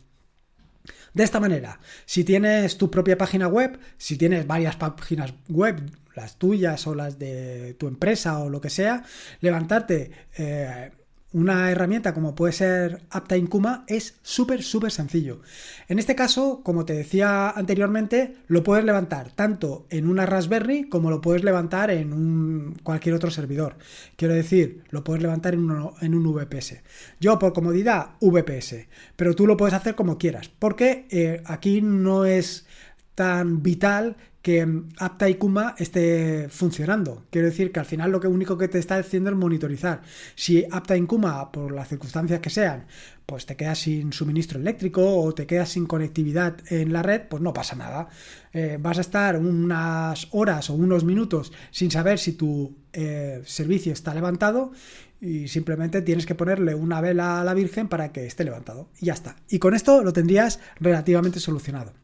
De 1.15 1.25
esta 1.25 1.41
manera, 1.41 1.79
si 2.07 2.25
tienes 2.25 2.79
tu 2.79 2.91
propia 2.91 3.19
página 3.19 3.49
web, 3.49 3.79
si 3.99 4.17
tienes 4.17 4.47
varias 4.47 4.77
páginas 4.77 5.35
web, 5.49 5.83
las 6.15 6.39
tuyas 6.39 6.87
o 6.87 6.95
las 6.95 7.19
de 7.19 7.75
tu 7.79 7.89
empresa 7.89 8.39
o 8.39 8.49
lo 8.49 8.61
que 8.61 8.71
sea, 8.71 9.05
levantarte 9.41 10.11
eh, 10.37 10.91
una 11.33 11.71
herramienta 11.71 12.15
como 12.15 12.35
puede 12.35 12.53
ser 12.53 13.03
Uptime 13.15 13.49
Kuma 13.49 13.85
es 13.87 14.19
súper, 14.23 14.63
súper 14.63 14.91
sencillo. 14.91 15.41
En 15.89 15.99
este 15.99 16.15
caso, 16.15 16.63
como 16.63 16.85
te 16.85 16.93
decía 16.93 17.51
anteriormente, 17.51 18.37
lo 18.49 18.63
puedes 18.63 18.85
levantar 18.85 19.33
tanto 19.33 19.87
en 19.91 20.09
una 20.09 20.27
Raspberry 20.27 20.89
como 20.89 21.11
lo 21.11 21.21
puedes 21.21 21.45
levantar 21.45 21.91
en 21.91 22.13
un, 22.13 22.77
cualquier 22.83 23.15
otro 23.15 23.31
servidor. 23.31 23.77
Quiero 24.17 24.35
decir, 24.35 24.85
lo 24.91 25.05
puedes 25.05 25.23
levantar 25.23 25.55
en 25.55 25.71
un, 25.71 25.91
en 26.01 26.15
un 26.15 26.35
VPS. 26.35 26.83
Yo, 27.21 27.39
por 27.39 27.53
comodidad, 27.53 28.11
VPS, 28.21 28.89
pero 29.17 29.35
tú 29.35 29.47
lo 29.47 29.57
puedes 29.57 29.75
hacer 29.75 29.95
como 29.95 30.19
quieras, 30.19 30.51
porque 30.59 31.07
eh, 31.11 31.43
aquí 31.47 31.81
no 31.83 32.25
es 32.25 32.67
tan 33.15 33.63
vital 33.63 34.17
que 34.43 34.67
Apta 34.99 35.29
y 35.29 35.37
Kuma 35.37 35.75
esté 35.79 36.49
funcionando. 36.51 37.25
Quiero 37.31 37.47
decir 37.47 37.71
que 37.71 37.79
al 37.79 37.87
final 37.87 38.11
lo 38.11 38.21
que 38.21 38.27
único 38.27 38.59
que 38.59 38.67
te 38.67 38.79
está 38.79 38.97
haciendo 38.97 39.31
es 39.31 39.37
monitorizar. 39.37 40.03
Si 40.35 40.65
Apta 40.71 40.97
y 40.97 41.03
Kuma, 41.03 41.53
por 41.53 41.73
las 41.73 41.89
circunstancias 41.89 42.41
que 42.41 42.51
sean, 42.51 42.87
pues 43.25 43.47
te 43.47 43.57
quedas 43.57 43.79
sin 43.79 44.13
suministro 44.13 44.59
eléctrico 44.59 45.17
o 45.17 45.33
te 45.33 45.47
quedas 45.47 45.71
sin 45.71 45.87
conectividad 45.87 46.57
en 46.71 46.93
la 46.93 47.03
red, 47.03 47.23
pues 47.29 47.41
no 47.41 47.53
pasa 47.53 47.77
nada. 47.77 48.09
Eh, 48.53 48.79
vas 48.81 48.99
a 48.99 49.03
estar 49.03 49.39
unas 49.39 50.27
horas 50.33 50.69
o 50.71 50.75
unos 50.75 51.05
minutos 51.05 51.53
sin 51.71 51.93
saber 51.93 52.19
si 52.19 52.33
tu 52.33 52.77
eh, 52.93 53.43
servicio 53.47 53.93
está 53.93 54.13
levantado 54.13 54.73
y 55.21 55.47
simplemente 55.47 56.03
tienes 56.03 56.27
que 56.27 56.35
ponerle 56.35 56.75
una 56.75 57.01
vela 57.01 57.41
a 57.41 57.45
la 57.45 57.55
Virgen 57.55 57.87
para 57.87 58.11
que 58.11 58.27
esté 58.27 58.43
levantado. 58.43 58.89
Y 59.01 59.07
ya 59.07 59.13
está. 59.13 59.37
Y 59.49 59.61
con 59.61 59.75
esto 59.75 60.03
lo 60.03 60.13
tendrías 60.13 60.59
relativamente 60.81 61.39
solucionado. 61.39 62.02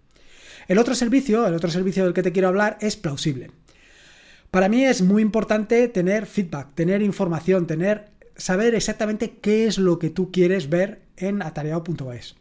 El 0.68 0.78
otro 0.78 0.94
servicio, 0.94 1.46
el 1.46 1.54
otro 1.54 1.70
servicio 1.70 2.04
del 2.04 2.12
que 2.12 2.22
te 2.22 2.30
quiero 2.30 2.48
hablar 2.48 2.76
es 2.80 2.96
plausible. 2.96 3.50
Para 4.50 4.68
mí 4.68 4.84
es 4.84 5.02
muy 5.02 5.22
importante 5.22 5.88
tener 5.88 6.26
feedback, 6.26 6.74
tener 6.74 7.02
información, 7.02 7.66
tener 7.66 8.10
saber 8.36 8.74
exactamente 8.74 9.38
qué 9.40 9.66
es 9.66 9.78
lo 9.78 9.98
que 9.98 10.10
tú 10.10 10.30
quieres 10.30 10.70
ver 10.70 11.00
en 11.16 11.42
atareado.es, 11.42 12.36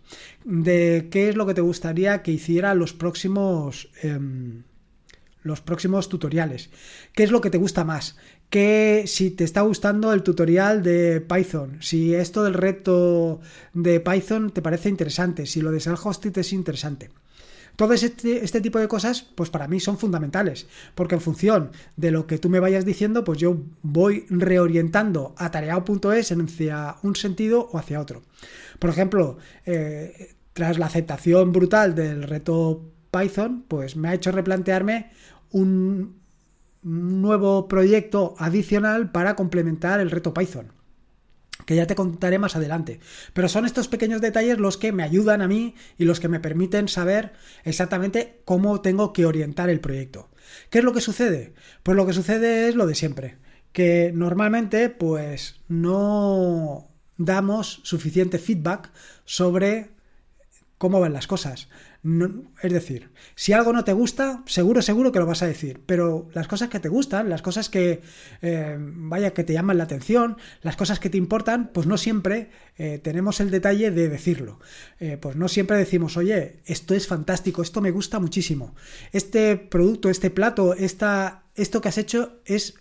de 0.45 1.07
qué 1.09 1.29
es 1.29 1.35
lo 1.35 1.47
que 1.47 1.55
te 1.55 1.61
gustaría 1.61 2.21
que 2.21 2.31
hiciera 2.31 2.75
los 2.75 2.93
próximos 2.93 3.89
em, 4.03 4.63
los 5.41 5.61
próximos 5.61 6.09
tutoriales, 6.09 6.69
qué 7.13 7.23
es 7.23 7.31
lo 7.31 7.41
que 7.41 7.49
te 7.49 7.57
gusta 7.57 7.83
más, 7.83 8.17
que 8.49 9.05
si 9.07 9.31
te 9.31 9.43
está 9.45 9.61
gustando 9.61 10.13
el 10.13 10.21
tutorial 10.21 10.83
de 10.83 11.21
Python, 11.21 11.77
si 11.79 12.13
esto 12.13 12.43
del 12.43 12.53
reto 12.53 13.39
de 13.73 13.99
Python 13.99 14.51
te 14.51 14.61
parece 14.61 14.89
interesante, 14.89 15.45
si 15.45 15.61
lo 15.61 15.71
de 15.71 15.79
self-hosted 15.79 16.37
es 16.37 16.53
interesante. 16.53 17.09
Todo 17.77 17.93
este, 17.93 18.43
este, 18.43 18.59
tipo 18.59 18.79
de 18.79 18.87
cosas, 18.87 19.21
pues 19.21 19.51
para 19.51 19.67
mí 19.67 19.79
son 19.79 19.99
fundamentales, 19.99 20.65
porque 20.95 21.13
en 21.13 21.21
función 21.21 21.71
de 21.95 22.09
lo 22.09 22.25
que 22.25 22.39
tú 22.39 22.49
me 22.49 22.59
vayas 22.59 22.85
diciendo, 22.85 23.23
pues 23.23 23.37
yo 23.37 23.61
voy 23.83 24.25
reorientando 24.29 25.35
a 25.37 25.51
tareao.es 25.51 26.31
hacia 26.31 26.95
un 27.03 27.15
sentido 27.15 27.69
o 27.71 27.77
hacia 27.77 28.01
otro. 28.01 28.23
Por 28.79 28.89
ejemplo, 28.89 29.37
eh, 29.67 30.35
tras 30.53 30.79
la 30.79 30.87
aceptación 30.87 31.51
brutal 31.51 31.93
del 31.93 32.23
reto 32.23 32.81
Python, 33.11 33.63
pues 33.67 33.95
me 33.95 34.09
ha 34.09 34.15
hecho 34.15 34.31
replantearme 34.31 35.11
un 35.51 36.19
nuevo 36.81 37.67
proyecto 37.67 38.33
adicional 38.39 39.11
para 39.11 39.35
complementar 39.35 39.99
el 39.99 40.09
reto 40.09 40.33
Python 40.33 40.76
que 41.67 41.75
ya 41.75 41.85
te 41.85 41.95
contaré 41.95 42.39
más 42.39 42.55
adelante. 42.55 43.01
Pero 43.33 43.49
son 43.49 43.65
estos 43.65 43.89
pequeños 43.89 44.21
detalles 44.21 44.57
los 44.57 44.77
que 44.77 44.93
me 44.93 45.03
ayudan 45.03 45.41
a 45.41 45.49
mí 45.49 45.75
y 45.97 46.05
los 46.05 46.21
que 46.21 46.29
me 46.29 46.39
permiten 46.39 46.87
saber 46.87 47.33
exactamente 47.65 48.39
cómo 48.45 48.79
tengo 48.79 49.11
que 49.11 49.25
orientar 49.25 49.69
el 49.69 49.81
proyecto. 49.81 50.29
¿Qué 50.69 50.79
es 50.79 50.85
lo 50.85 50.93
que 50.93 51.01
sucede? 51.01 51.53
Pues 51.83 51.97
lo 51.97 52.07
que 52.07 52.13
sucede 52.13 52.69
es 52.69 52.75
lo 52.75 52.87
de 52.87 52.95
siempre, 52.95 53.37
que 53.73 54.13
normalmente 54.15 54.89
pues 54.89 55.59
no 55.67 56.87
damos 57.17 57.81
suficiente 57.83 58.39
feedback 58.39 58.89
sobre 59.25 59.89
cómo 60.77 60.99
van 60.99 61.13
las 61.13 61.27
cosas 61.27 61.67
es 62.61 62.71
decir, 62.71 63.09
si 63.35 63.53
algo 63.53 63.73
no 63.73 63.83
te 63.83 63.91
gusta, 63.91 64.43
seguro, 64.45 64.81
seguro 64.81 65.11
que 65.11 65.19
lo 65.19 65.25
vas 65.25 65.41
a 65.41 65.47
decir, 65.47 65.81
pero 65.85 66.29
las 66.33 66.47
cosas 66.47 66.69
que 66.69 66.79
te 66.79 66.87
gustan, 66.89 67.27
las 67.27 67.41
cosas 67.41 67.69
que, 67.69 68.01
eh, 68.41 68.77
vaya, 68.79 69.33
que 69.33 69.43
te 69.43 69.53
llaman 69.53 69.77
la 69.77 69.85
atención, 69.85 70.37
las 70.61 70.77
cosas 70.77 70.99
que 70.99 71.09
te 71.09 71.17
importan, 71.17 71.71
pues 71.73 71.85
no 71.85 71.97
siempre 71.97 72.49
eh, 72.77 72.99
tenemos 73.03 73.41
el 73.41 73.51
detalle 73.51 73.91
de 73.91 74.07
decirlo. 74.07 74.59
Eh, 74.99 75.17
pues 75.19 75.35
no 75.35 75.49
siempre 75.49 75.77
decimos, 75.77 76.15
oye, 76.15 76.61
esto 76.65 76.93
es 76.93 77.07
fantástico, 77.07 77.61
esto 77.61 77.81
me 77.81 77.91
gusta 77.91 78.19
muchísimo, 78.19 78.73
este 79.11 79.57
producto, 79.57 80.09
este 80.09 80.29
plato, 80.29 80.75
esta, 80.75 81.43
esto 81.55 81.81
que 81.81 81.89
has 81.89 81.97
hecho 81.97 82.39
es 82.45 82.75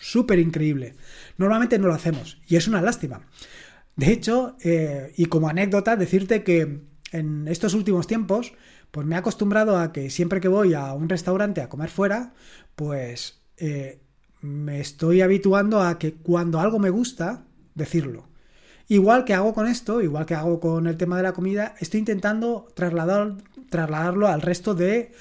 súper 0.00 0.40
increíble. 0.40 0.94
Normalmente 1.38 1.78
no 1.78 1.86
lo 1.86 1.94
hacemos 1.94 2.40
y 2.48 2.56
es 2.56 2.66
una 2.66 2.82
lástima. 2.82 3.26
De 3.94 4.10
hecho, 4.10 4.56
y 5.16 5.26
como 5.26 5.48
anécdota, 5.48 5.94
decirte 5.94 6.42
que 6.42 6.80
en 7.14 7.46
estos 7.46 7.74
últimos 7.74 8.08
tiempos, 8.08 8.54
pues 8.90 9.06
me 9.06 9.14
he 9.14 9.18
acostumbrado 9.18 9.78
a 9.78 9.92
que 9.92 10.10
siempre 10.10 10.40
que 10.40 10.48
voy 10.48 10.74
a 10.74 10.92
un 10.94 11.08
restaurante 11.08 11.62
a 11.62 11.68
comer 11.68 11.88
fuera, 11.88 12.34
pues 12.74 13.40
eh, 13.56 14.00
me 14.40 14.80
estoy 14.80 15.20
habituando 15.20 15.80
a 15.80 15.96
que 15.96 16.14
cuando 16.14 16.58
algo 16.58 16.80
me 16.80 16.90
gusta, 16.90 17.44
decirlo. 17.76 18.26
Igual 18.88 19.24
que 19.24 19.32
hago 19.32 19.54
con 19.54 19.68
esto, 19.68 20.02
igual 20.02 20.26
que 20.26 20.34
hago 20.34 20.58
con 20.58 20.88
el 20.88 20.96
tema 20.96 21.16
de 21.16 21.22
la 21.22 21.32
comida, 21.32 21.76
estoy 21.78 22.00
intentando 22.00 22.66
trasladar, 22.74 23.36
trasladarlo 23.70 24.26
al 24.26 24.42
resto 24.42 24.74
de 24.74 25.12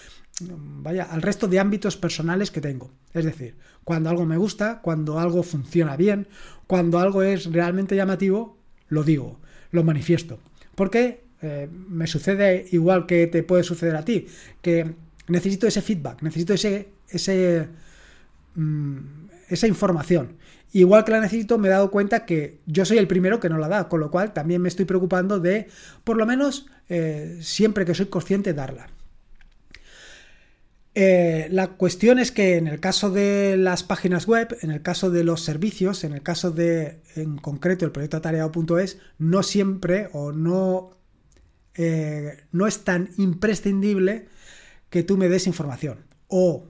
vaya, 0.41 1.03
al 1.03 1.21
resto 1.21 1.47
de 1.47 1.59
ámbitos 1.59 1.95
personales 1.95 2.49
que 2.49 2.59
tengo. 2.59 2.89
Es 3.13 3.23
decir, 3.23 3.55
cuando 3.83 4.09
algo 4.09 4.25
me 4.25 4.37
gusta, 4.37 4.81
cuando 4.81 5.19
algo 5.19 5.43
funciona 5.43 5.95
bien, 5.95 6.27
cuando 6.65 6.97
algo 6.97 7.21
es 7.21 7.51
realmente 7.51 7.95
llamativo, 7.95 8.57
lo 8.89 9.03
digo, 9.03 9.39
lo 9.69 9.83
manifiesto. 9.83 10.39
Porque 10.73 11.23
eh, 11.43 11.69
me 11.71 12.07
sucede 12.07 12.65
igual 12.71 13.05
que 13.05 13.27
te 13.27 13.43
puede 13.43 13.63
suceder 13.63 13.95
a 13.95 14.05
ti, 14.05 14.27
que 14.61 14.95
necesito 15.27 15.67
ese 15.67 15.81
feedback, 15.81 16.21
necesito 16.21 16.53
ese, 16.53 17.67
mm, 18.55 18.97
esa 19.49 19.67
información. 19.67 20.37
Igual 20.71 21.03
que 21.03 21.11
la 21.11 21.19
necesito, 21.19 21.57
me 21.57 21.67
he 21.67 21.71
dado 21.71 21.91
cuenta 21.91 22.25
que 22.25 22.59
yo 22.65 22.83
soy 22.85 22.97
el 22.97 23.07
primero 23.07 23.39
que 23.39 23.49
no 23.49 23.57
la 23.59 23.67
da, 23.67 23.89
con 23.89 23.99
lo 23.99 24.09
cual 24.09 24.33
también 24.33 24.61
me 24.61 24.69
estoy 24.69 24.85
preocupando 24.85 25.39
de, 25.39 25.67
por 26.03 26.17
lo 26.17 26.25
menos, 26.25 26.65
eh, 26.89 27.37
siempre 27.41 27.85
que 27.85 27.93
soy 27.93 28.07
consciente, 28.07 28.53
darla. 28.53 28.87
Eh, 30.95 31.47
la 31.49 31.69
cuestión 31.69 32.19
es 32.19 32.31
que 32.31 32.57
en 32.57 32.67
el 32.67 32.79
caso 32.79 33.09
de 33.09 33.57
las 33.57 33.83
páginas 33.83 34.27
web, 34.27 34.57
en 34.61 34.71
el 34.71 34.81
caso 34.81 35.09
de 35.09 35.23
los 35.23 35.41
servicios, 35.41 36.03
en 36.03 36.13
el 36.13 36.21
caso 36.21 36.51
de, 36.51 37.01
en 37.15 37.37
concreto, 37.37 37.85
el 37.85 37.91
proyecto 37.91 38.17
atareado.es, 38.17 38.99
no 39.17 39.41
siempre 39.41 40.09
o 40.13 40.31
no 40.31 40.91
eh, 41.75 42.45
no 42.51 42.67
es 42.67 42.83
tan 42.83 43.09
imprescindible 43.17 44.27
que 44.89 45.03
tú 45.03 45.17
me 45.17 45.29
des 45.29 45.47
información. 45.47 46.05
O, 46.27 46.67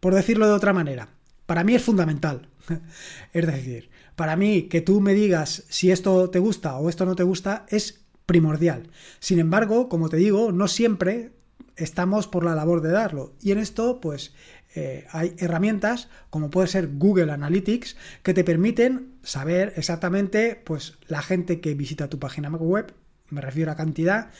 por 0.00 0.14
decirlo 0.14 0.46
de 0.46 0.52
otra 0.52 0.72
manera, 0.72 1.10
para 1.46 1.64
mí 1.64 1.74
es 1.74 1.82
fundamental. 1.82 2.48
es 3.32 3.46
decir, 3.46 3.90
para 4.16 4.36
mí 4.36 4.64
que 4.64 4.80
tú 4.80 5.00
me 5.00 5.14
digas 5.14 5.64
si 5.68 5.90
esto 5.90 6.30
te 6.30 6.38
gusta 6.38 6.76
o 6.76 6.88
esto 6.88 7.06
no 7.06 7.14
te 7.14 7.22
gusta 7.22 7.66
es 7.68 8.04
primordial. 8.26 8.90
Sin 9.20 9.38
embargo, 9.38 9.88
como 9.88 10.08
te 10.08 10.16
digo, 10.16 10.52
no 10.52 10.68
siempre 10.68 11.32
estamos 11.76 12.28
por 12.28 12.44
la 12.44 12.54
labor 12.54 12.80
de 12.80 12.90
darlo. 12.90 13.34
Y 13.40 13.52
en 13.52 13.58
esto, 13.58 14.00
pues, 14.00 14.34
eh, 14.74 15.06
hay 15.10 15.34
herramientas 15.38 16.08
como 16.30 16.50
puede 16.50 16.68
ser 16.68 16.88
Google 16.94 17.30
Analytics 17.32 17.96
que 18.22 18.34
te 18.34 18.44
permiten 18.44 19.14
saber 19.22 19.74
exactamente, 19.76 20.60
pues, 20.64 20.98
la 21.08 21.22
gente 21.22 21.60
que 21.60 21.74
visita 21.74 22.08
tu 22.08 22.18
página 22.18 22.48
web 22.48 22.94
me 23.32 23.40
refiero 23.40 23.72
a 23.72 23.76
cantidad, 23.76 24.30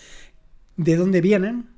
de 0.76 0.96
dónde 0.96 1.20
vienen, 1.20 1.70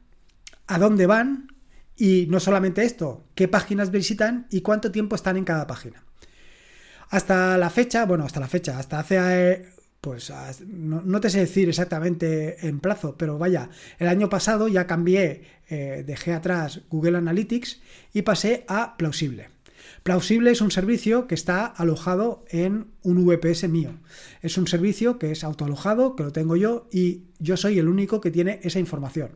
a 0.67 0.79
dónde 0.79 1.07
van 1.07 1.49
y 1.97 2.27
no 2.29 2.41
solamente 2.41 2.85
esto, 2.85 3.25
qué 3.35 3.49
páginas 3.49 3.91
visitan 3.91 4.47
y 4.51 4.61
cuánto 4.61 4.91
tiempo 4.91 5.15
están 5.15 5.37
en 5.37 5.45
cada 5.45 5.67
página. 5.67 6.05
Hasta 7.11 7.57
la 7.57 7.71
fecha, 7.71 8.05
bueno, 8.07 8.25
hasta 8.25 8.41
la 8.41 8.49
fecha, 8.49 8.79
hasta 8.79 8.99
hace, 8.99 9.69
pues, 10.01 10.33
no, 10.67 11.21
te 11.21 11.31
sé 11.31 11.41
decir 11.41 11.69
exactamente 11.69 12.67
en 12.67 12.81
plazo, 12.81 13.17
pero 13.17 13.39
vaya, 13.39 13.71
el 13.99 14.09
año 14.09 14.29
pasado 14.29 14.67
ya 14.67 14.87
cambié, 14.87 15.45
eh, 15.69 16.03
dejé 16.05 16.33
atrás 16.33 16.81
Google 16.91 17.19
Analytics 17.19 17.81
y 18.13 18.23
pasé 18.23 18.65
a 18.67 18.97
Plausible. 18.97 19.54
Plausible 20.03 20.51
es 20.51 20.61
un 20.61 20.71
servicio 20.71 21.27
que 21.27 21.35
está 21.35 21.65
alojado 21.67 22.45
en 22.49 22.89
un 23.03 23.25
VPS 23.25 23.69
mío. 23.69 23.91
Es 24.43 24.59
un 24.59 24.67
servicio 24.67 25.19
que 25.19 25.33
es 25.33 25.45
autoalojado, 25.45 26.17
que 26.17 26.25
lo 26.25 26.33
tengo 26.33 26.57
yo 26.57 26.89
y 26.93 27.23
yo 27.39 27.57
soy 27.57 27.79
el 27.79 27.89
único 27.89 28.21
que 28.21 28.31
tiene 28.31 28.61
esa 28.63 28.79
información. 28.79 29.31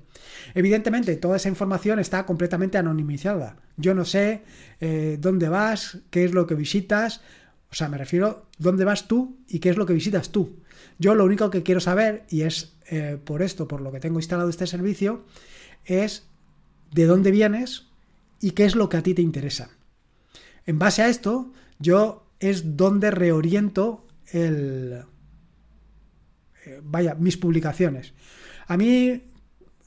Evidentemente, 0.54 1.16
toda 1.16 1.36
esa 1.36 1.48
información 1.48 1.98
está 1.98 2.26
completamente 2.26 2.78
anonimizada. 2.78 3.56
Yo 3.76 3.94
no 3.94 4.04
sé 4.04 4.42
eh, 4.80 5.18
dónde 5.20 5.48
vas, 5.48 5.98
qué 6.10 6.24
es 6.24 6.34
lo 6.34 6.46
que 6.46 6.54
visitas, 6.54 7.22
o 7.70 7.74
sea, 7.74 7.88
me 7.88 7.98
refiero 7.98 8.46
dónde 8.58 8.84
vas 8.84 9.08
tú 9.08 9.38
y 9.48 9.58
qué 9.58 9.70
es 9.70 9.76
lo 9.76 9.86
que 9.86 9.92
visitas 9.92 10.30
tú. 10.30 10.56
Yo 10.98 11.14
lo 11.14 11.24
único 11.24 11.50
que 11.50 11.62
quiero 11.62 11.80
saber, 11.80 12.24
y 12.28 12.42
es 12.42 12.74
eh, 12.90 13.18
por 13.22 13.42
esto, 13.42 13.68
por 13.68 13.80
lo 13.80 13.92
que 13.92 14.00
tengo 14.00 14.18
instalado 14.18 14.48
este 14.48 14.66
servicio, 14.66 15.24
es 15.84 16.26
de 16.92 17.06
dónde 17.06 17.30
vienes 17.30 17.86
y 18.40 18.52
qué 18.52 18.64
es 18.64 18.74
lo 18.74 18.88
que 18.88 18.96
a 18.96 19.02
ti 19.02 19.14
te 19.14 19.22
interesa. 19.22 19.70
En 20.68 20.78
base 20.78 21.00
a 21.00 21.08
esto, 21.08 21.50
yo 21.78 22.26
es 22.40 22.76
donde 22.76 23.10
reoriento 23.10 24.06
el... 24.30 25.02
Eh, 26.66 26.80
vaya, 26.82 27.14
mis 27.14 27.38
publicaciones. 27.38 28.12
A 28.66 28.76
mí, 28.76 29.32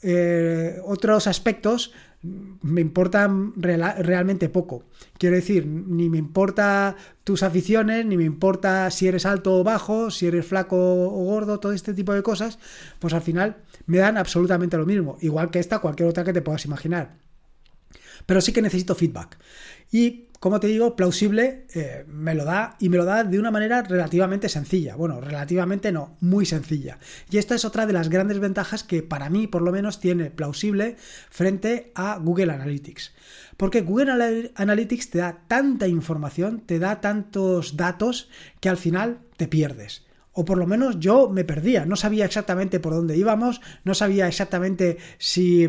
eh, 0.02 0.80
otros 0.84 1.28
aspectos 1.28 1.94
me 2.24 2.82
importan 2.82 3.54
realmente 3.62 4.50
poco. 4.50 4.86
Quiero 5.20 5.36
decir, 5.36 5.68
ni 5.68 6.10
me 6.10 6.18
importa 6.18 6.96
tus 7.24 7.44
aficiones, 7.44 8.04
ni 8.08 8.18
me 8.18 8.24
importa 8.24 8.90
si 8.90 9.08
eres 9.08 9.28
alto 9.28 9.60
o 9.60 9.64
bajo, 9.64 10.10
si 10.10 10.26
eres 10.26 10.48
flaco 10.48 10.78
o 10.78 11.26
gordo, 11.26 11.60
todo 11.60 11.74
este 11.74 11.94
tipo 11.94 12.12
de 12.12 12.24
cosas, 12.24 12.58
pues 12.98 13.14
al 13.14 13.22
final 13.22 13.58
me 13.86 14.00
dan 14.00 14.18
absolutamente 14.18 14.78
lo 14.78 14.88
mismo, 14.88 15.20
igual 15.22 15.52
que 15.52 15.60
esta, 15.60 15.78
cualquier 15.78 16.10
otra 16.10 16.24
que 16.24 16.34
te 16.34 16.42
puedas 16.42 16.66
imaginar. 16.66 17.18
Pero 18.26 18.42
sí 18.42 18.52
que 18.52 18.64
necesito 18.64 18.96
feedback. 18.96 19.38
Y 19.92 20.31
como 20.42 20.60
te 20.60 20.66
digo, 20.66 20.96
plausible 20.96 21.68
eh, 21.76 22.04
me 22.08 22.34
lo 22.34 22.46
da 22.46 22.76
y 22.80 22.90
me 22.90 22.98
lo 22.98 23.06
da 23.06 23.24
de 23.24 23.38
una 23.38 23.52
manera 23.52 23.84
relativamente 23.84 24.50
sencilla. 24.50 24.96
Bueno, 24.96 25.22
relativamente 25.22 25.92
no, 25.92 26.18
muy 26.20 26.48
sencilla. 26.48 26.98
Y 27.30 27.38
esta 27.38 27.54
es 27.54 27.64
otra 27.64 27.86
de 27.86 27.94
las 27.94 28.10
grandes 28.10 28.40
ventajas 28.40 28.84
que 28.84 29.04
para 29.04 29.30
mí 29.30 29.46
por 29.46 29.62
lo 29.62 29.72
menos 29.72 30.00
tiene 30.00 30.32
plausible 30.32 30.96
frente 31.30 31.92
a 31.94 32.18
Google 32.18 32.52
Analytics. 32.54 33.14
Porque 33.56 33.82
Google 33.82 34.52
Analytics 34.56 35.12
te 35.12 35.20
da 35.20 35.44
tanta 35.48 35.88
información, 35.88 36.62
te 36.62 36.80
da 36.80 37.02
tantos 37.02 37.78
datos 37.78 38.28
que 38.60 38.70
al 38.70 38.78
final 38.78 39.20
te 39.38 39.48
pierdes 39.48 40.08
o 40.34 40.44
por 40.44 40.58
lo 40.58 40.66
menos 40.66 41.00
yo 41.00 41.30
me 41.30 41.44
perdía, 41.44 41.86
no 41.86 41.98
sabía 41.98 42.26
exactamente 42.26 42.80
por 42.80 42.94
dónde 42.94 43.16
íbamos, 43.16 43.62
no 43.84 43.94
sabía 43.94 44.28
exactamente 44.28 44.98
si, 45.20 45.66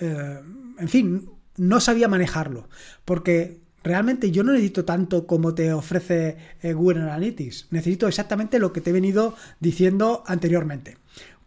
eh, 0.00 0.40
en 0.78 0.88
fin, 0.88 1.30
no 1.56 1.78
sabía 1.78 2.08
manejarlo, 2.08 2.68
porque 3.04 3.63
realmente 3.84 4.30
yo 4.30 4.42
no 4.42 4.52
necesito 4.52 4.84
tanto 4.84 5.26
como 5.26 5.54
te 5.54 5.72
ofrece 5.72 6.36
eh, 6.62 6.72
Google 6.72 7.02
Analytics, 7.02 7.68
necesito 7.70 8.08
exactamente 8.08 8.58
lo 8.58 8.72
que 8.72 8.80
te 8.80 8.90
he 8.90 8.92
venido 8.92 9.36
diciendo 9.60 10.24
anteriormente. 10.26 10.96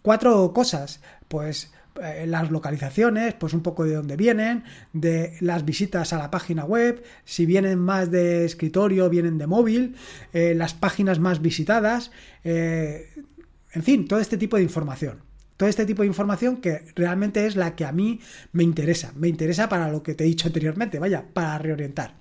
Cuatro 0.04 0.54
cosas, 0.54 1.02
pues 1.28 1.74
eh, 2.02 2.28
las 2.28 2.52
localizaciones, 2.52 3.34
pues 3.34 3.54
un 3.54 3.62
poco 3.62 3.84
de 3.84 3.96
dónde 3.96 4.16
vienen, 4.16 4.64
de 4.94 5.34
las 5.42 5.66
visitas 5.66 6.14
a 6.14 6.20
la 6.20 6.30
página 6.30 6.64
web, 6.64 7.04
si 7.26 7.48
vienen 7.48 7.80
más 7.80 8.12
de 8.12 8.46
escritorio, 8.46 9.10
vienen 9.10 9.40
de 9.40 9.48
móvil, 9.48 9.96
eh, 10.32 10.54
las 10.56 10.76
páginas 10.76 11.20
más 11.20 11.42
visitadas, 11.42 12.12
en 12.44 13.84
fin, 13.84 14.08
todo 14.08 14.20
este 14.20 14.38
tipo 14.38 14.56
de 14.58 14.64
información. 14.64 15.24
Todo 15.58 15.68
este 15.68 15.86
tipo 15.86 16.04
de 16.04 16.08
información 16.08 16.58
que 16.58 16.86
realmente 16.96 17.48
es 17.48 17.56
la 17.56 17.76
que 17.76 17.84
a 17.84 17.92
mí 17.92 18.22
me 18.52 18.64
interesa. 18.64 19.12
Me 19.16 19.28
interesa 19.28 19.68
para 19.68 19.92
lo 19.92 20.04
que 20.04 20.14
te 20.14 20.24
he 20.24 20.28
dicho 20.28 20.48
anteriormente, 20.48 21.00
vaya, 21.00 21.26
para 21.34 21.58
reorientar. 21.58 22.14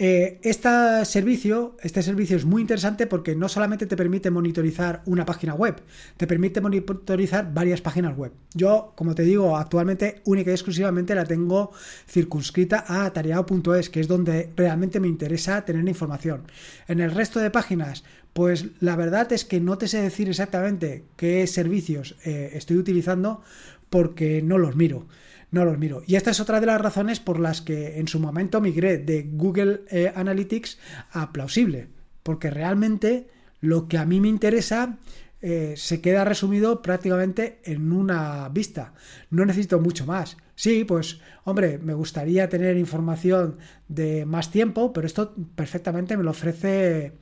Eh, 0.00 0.38
este, 0.44 1.04
servicio, 1.04 1.74
es 1.82 2.44
muy 2.44 2.62
interesante 2.62 3.08
porque 3.08 3.34
no 3.34 3.48
solamente 3.48 3.84
te 3.84 3.96
permite 3.96 4.30
monitorizar 4.30 5.02
una 5.06 5.26
página 5.26 5.54
web, 5.54 5.82
te 6.16 6.28
permite 6.28 6.60
monitorizar 6.60 7.52
varias 7.52 7.80
páginas 7.80 8.16
web. 8.16 8.32
Yo, 8.54 8.92
como 8.94 9.16
te 9.16 9.24
digo, 9.24 9.56
actualmente 9.56 10.22
única 10.24 10.52
y 10.52 10.54
exclusivamente 10.54 11.16
la 11.16 11.24
tengo 11.24 11.72
circunscrita 12.06 12.84
a 12.86 13.06
atareado.es, 13.06 13.90
que 13.90 13.98
es 13.98 14.06
donde 14.06 14.50
realmente 14.54 15.00
me 15.00 15.08
interesa 15.08 15.64
tener 15.64 15.86
información. 15.88 16.44
En 16.86 17.00
el 17.00 17.10
resto 17.10 17.40
de 17.40 17.50
páginas, 17.50 18.04
pues 18.32 18.66
la 18.78 18.94
verdad 18.94 19.32
es 19.32 19.44
que 19.44 19.58
no 19.58 19.78
te 19.78 19.88
sé 19.88 20.00
decir 20.00 20.28
exactamente 20.28 21.06
qué 21.16 21.44
servicios 21.48 22.14
eh, 22.24 22.50
estoy 22.54 22.76
utilizando 22.76 23.42
porque 23.90 24.42
no 24.42 24.58
los 24.58 24.76
miro 24.76 25.08
no 25.50 25.64
los 25.64 25.78
miro. 25.78 26.02
Y 26.06 26.16
esta 26.16 26.30
es 26.30 26.40
otra 26.40 26.60
de 26.60 26.66
las 26.66 26.80
razones 26.80 27.20
por 27.20 27.40
las 27.40 27.62
que 27.62 27.98
en 27.98 28.08
su 28.08 28.20
momento 28.20 28.60
migré 28.60 28.98
de 28.98 29.28
Google 29.32 29.82
eh, 29.90 30.12
Analytics 30.14 30.78
a 31.12 31.32
Plausible, 31.32 31.88
porque 32.22 32.50
realmente 32.50 33.28
lo 33.60 33.88
que 33.88 33.98
a 33.98 34.04
mí 34.04 34.20
me 34.20 34.28
interesa 34.28 34.98
eh, 35.40 35.74
se 35.76 36.00
queda 36.00 36.24
resumido 36.24 36.82
prácticamente 36.82 37.60
en 37.64 37.92
una 37.92 38.48
vista. 38.48 38.94
No 39.30 39.44
necesito 39.44 39.80
mucho 39.80 40.04
más. 40.04 40.36
Sí, 40.54 40.84
pues 40.84 41.20
hombre, 41.44 41.78
me 41.78 41.94
gustaría 41.94 42.48
tener 42.48 42.76
información 42.76 43.58
de 43.86 44.26
más 44.26 44.50
tiempo, 44.50 44.92
pero 44.92 45.06
esto 45.06 45.34
perfectamente 45.54 46.16
me 46.16 46.24
lo 46.24 46.32
ofrece 46.32 47.12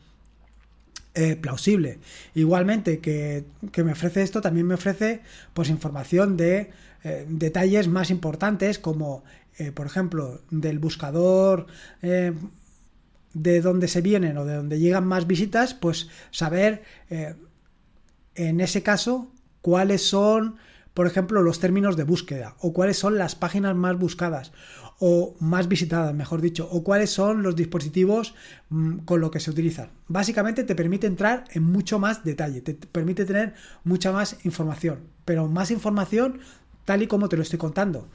eh, 1.18 1.35
plausible. 1.35 1.98
Igualmente 2.35 2.98
que, 2.98 3.46
que, 3.72 3.83
me 3.83 3.92
ofrece 3.92 4.20
esto, 4.22 4.42
también 4.42 4.66
me 4.66 4.74
ofrece 4.74 5.22
pues 5.55 5.70
información 5.70 6.37
de 6.37 6.72
eh, 7.05 7.24
detalles 7.26 7.88
más 7.88 8.11
importantes 8.11 8.79
como, 8.79 9.24
eh, 9.57 9.72
por 9.72 9.87
ejemplo, 9.87 10.42
del 10.50 10.79
buscador 10.79 11.68
de 12.02 13.61
dónde 13.62 13.88
se 13.88 14.02
vienen 14.02 14.37
o 14.37 14.44
de 14.44 14.57
dónde 14.57 14.79
llegan 14.79 15.07
más 15.07 15.26
visitas, 15.26 15.72
pues 15.72 16.11
saber 16.31 16.83
en 17.09 18.61
ese 18.61 18.83
caso 18.83 19.33
cuáles 19.62 20.02
son, 20.07 20.57
por 20.96 21.06
ejemplo, 21.06 21.42
los 21.42 21.61
términos 21.61 21.94
de 21.98 22.04
búsqueda 22.04 22.56
o 22.59 22.72
cuáles 22.72 22.96
son 22.96 23.18
las 23.18 23.35
páginas 23.35 23.76
más 23.76 23.98
buscadas 23.98 24.52
o 24.98 25.37
más 25.40 25.68
visitadas, 25.68 26.14
mejor 26.14 26.40
dicho, 26.40 26.66
o 26.72 26.82
cuáles 26.82 27.11
son 27.11 27.42
los 27.42 27.54
dispositivos 27.54 28.35
mm, 28.70 29.00
con 29.00 29.20
lo 29.20 29.30
que 29.30 29.38
se 29.38 29.50
utilizan. 29.50 29.90
Básicamente 30.09 30.64
te 30.64 30.74
permite 30.74 31.06
entrar 31.06 31.44
en 31.52 31.64
mucho 31.64 31.98
más 31.98 32.24
detalle, 32.24 32.62
te 32.62 32.72
permite 32.72 33.26
tener 33.26 33.52
mucha 33.85 34.11
más 34.11 34.38
información, 34.46 35.00
pero 35.26 35.48
más 35.48 35.70
información 35.70 36.40
tal 36.87 37.02
y 37.02 37.09
como 37.09 37.28
te 37.28 37.37
lo 37.37 37.42
estoy 37.42 37.59
contando. 37.59 38.09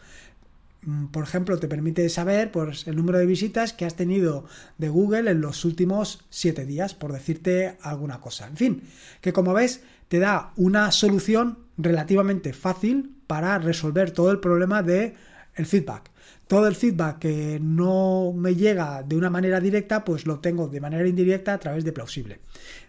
Mm, 0.81 1.05
por 1.09 1.23
ejemplo, 1.23 1.59
te 1.59 1.67
permite 1.67 2.09
saber 2.09 2.51
pues, 2.51 2.87
el 2.87 2.95
número 2.95 3.19
de 3.19 3.27
visitas 3.27 3.73
que 3.73 3.85
has 3.85 3.95
tenido 3.95 4.45
de 4.79 4.89
Google 4.89 5.29
en 5.29 5.39
los 5.39 5.65
últimos 5.65 6.25
7 6.31 6.65
días, 6.65 6.95
por 6.95 7.13
decirte 7.13 7.77
alguna 7.83 8.19
cosa. 8.21 8.47
En 8.47 8.57
fin, 8.57 8.81
que 9.21 9.33
como 9.33 9.53
ves, 9.53 9.83
te 10.11 10.19
da 10.19 10.51
una 10.57 10.91
solución 10.91 11.59
relativamente 11.77 12.51
fácil 12.51 13.15
para 13.27 13.57
resolver 13.59 14.11
todo 14.11 14.29
el 14.29 14.41
problema 14.41 14.83
de 14.83 15.13
el 15.55 15.65
feedback. 15.65 16.11
Todo 16.47 16.67
el 16.67 16.75
feedback 16.75 17.19
que 17.19 17.59
no 17.61 18.33
me 18.35 18.53
llega 18.53 19.03
de 19.03 19.15
una 19.15 19.29
manera 19.29 19.61
directa, 19.61 20.03
pues 20.03 20.25
lo 20.25 20.39
tengo 20.39 20.67
de 20.67 20.81
manera 20.81 21.07
indirecta 21.07 21.53
a 21.53 21.59
través 21.59 21.85
de 21.85 21.93
Plausible. 21.93 22.41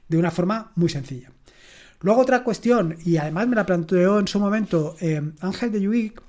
De 0.08 0.18
una 0.18 0.32
forma 0.32 0.72
muy 0.74 0.88
sencilla. 0.88 1.30
Luego 2.00 2.22
otra 2.22 2.42
cuestión, 2.42 2.96
y 3.04 3.18
además 3.18 3.46
me 3.46 3.54
la 3.54 3.66
planteó 3.66 4.18
en 4.18 4.26
su 4.26 4.40
momento 4.40 4.96
eh, 5.00 5.22
Ángel 5.42 5.70
de 5.70 5.80
Yuic, 5.80 6.20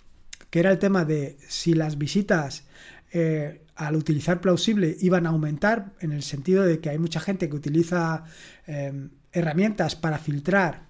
que 0.52 0.60
era 0.60 0.70
el 0.70 0.78
tema 0.78 1.06
de 1.06 1.40
si 1.48 1.74
las 1.74 1.98
visitas 1.98 2.66
eh, 3.12 3.64
al 3.74 3.96
utilizar 3.96 4.42
plausible 4.42 4.96
iban 5.00 5.26
a 5.26 5.30
aumentar, 5.30 5.94
en 6.02 6.12
el 6.12 6.22
sentido 6.22 6.62
de 6.62 6.80
que 6.80 6.92
hay 6.92 7.00
mucha 7.00 7.20
gente 7.20 7.50
que 7.50 7.56
utiliza 7.56 8.26
eh, 8.68 9.10
herramientas 9.34 9.96
para 9.96 10.18
filtrar 10.18 10.88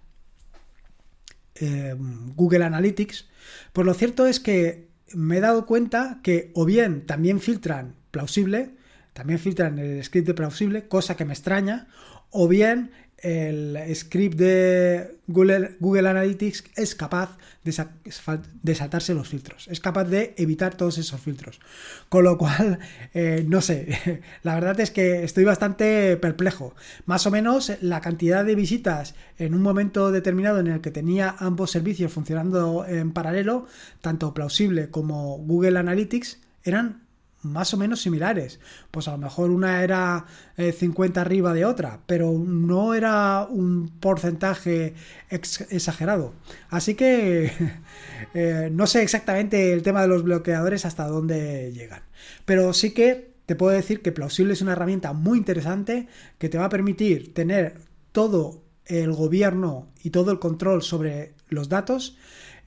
Google 2.36 2.66
Analytics, 2.66 3.30
pues 3.72 3.86
lo 3.86 3.94
cierto 3.94 4.28
es 4.28 4.40
que 4.40 4.90
me 5.14 5.38
he 5.38 5.42
dado 5.42 5.66
cuenta 5.66 6.20
que 6.24 6.52
o 6.56 6.66
bien 6.66 7.06
también 7.06 7.40
filtran 7.40 7.96
plausible, 8.12 8.76
también 9.14 9.40
filtran 9.40 9.80
el 9.80 10.04
script 10.04 10.28
de 10.28 10.34
plausible, 10.34 10.88
cosa 10.88 11.16
que 11.16 11.26
me 11.26 11.34
extraña, 11.34 11.88
o 12.32 12.48
bien 12.48 12.92
el 13.24 13.78
script 13.96 14.38
de 14.38 15.18
Google, 15.28 15.78
Google 15.80 16.10
Analytics 16.10 16.66
es 16.76 16.94
capaz 16.94 17.38
de, 17.64 18.76
saltarse 18.76 19.14
los 19.14 19.30
filtros, 19.30 19.70
es 19.70 19.80
capaz 19.80 20.04
de 20.04 20.34
evitar 20.38 20.76
todos 20.76 20.98
esos 20.98 21.22
filtros. 21.22 21.62
Con 22.10 22.26
lo 22.26 22.38
cual, 22.38 22.80
eh, 23.14 23.46
no 23.48 23.62
sé, 23.62 24.22
la 24.44 24.56
verdad 24.56 24.80
es 24.82 24.92
que 24.92 25.24
estoy 25.24 25.46
bastante 25.46 26.18
perplejo. 26.18 26.76
Más 27.06 27.26
o 27.26 27.32
menos 27.32 27.72
la 27.82 28.02
cantidad 28.02 28.44
de 28.44 28.56
visitas 28.56 29.16
en 29.38 29.56
un 29.56 29.62
momento 29.62 30.12
determinado 30.12 30.60
en 30.60 30.68
el 30.68 30.82
que 30.82 30.92
tenía 30.92 31.34
ambos 31.40 31.72
servicios 31.72 32.12
funcionando 32.12 32.86
en 32.86 33.14
paralelo, 33.14 33.68
tanto 34.02 34.34
plausible 34.34 34.90
como 34.90 35.38
Google 35.38 35.80
Analytics, 35.80 36.40
eran 36.64 37.03
más 37.44 37.74
o 37.74 37.78
menos 37.78 38.02
similares. 38.02 38.60
Pues 38.92 39.08
a 39.08 39.12
lo 39.12 39.18
mejor 39.18 39.52
una 39.52 39.84
era 39.84 40.26
50 40.58 41.20
eh, 41.20 41.22
arriba 41.22 41.54
de 41.54 41.66
otra, 41.66 42.00
pero 42.06 42.32
no 42.32 42.94
era 42.94 43.48
un 43.50 43.90
porcentaje 44.00 44.94
exagerado. 45.30 46.34
Así 46.70 46.96
que 46.96 47.52
eh, 48.34 48.70
no 48.72 48.88
sé 48.88 49.04
exactamente 49.04 49.74
el 49.74 49.84
tema 49.84 50.02
de 50.02 50.08
los 50.08 50.24
bloqueadores 50.24 50.86
hasta 50.86 51.08
dónde 51.08 51.72
llegan. 51.74 52.02
Pero 52.46 52.74
sí 52.74 52.92
que 52.92 53.34
te 53.46 53.56
puedo 53.56 53.76
decir 53.76 54.02
que 54.02 54.12
Plausible 54.12 54.54
es 54.54 54.62
una 54.62 54.72
herramienta 54.72 55.14
muy 55.14 55.38
interesante 55.38 56.08
que 56.38 56.50
te 56.50 56.58
va 56.58 56.66
a 56.66 56.70
permitir 56.70 57.34
tener 57.34 57.82
todo 58.12 58.64
el 58.86 59.14
gobierno 59.14 59.88
y 60.02 60.10
todo 60.10 60.32
el 60.32 60.40
control 60.40 60.82
sobre 60.82 61.34
los 61.50 61.70
datos 61.70 62.18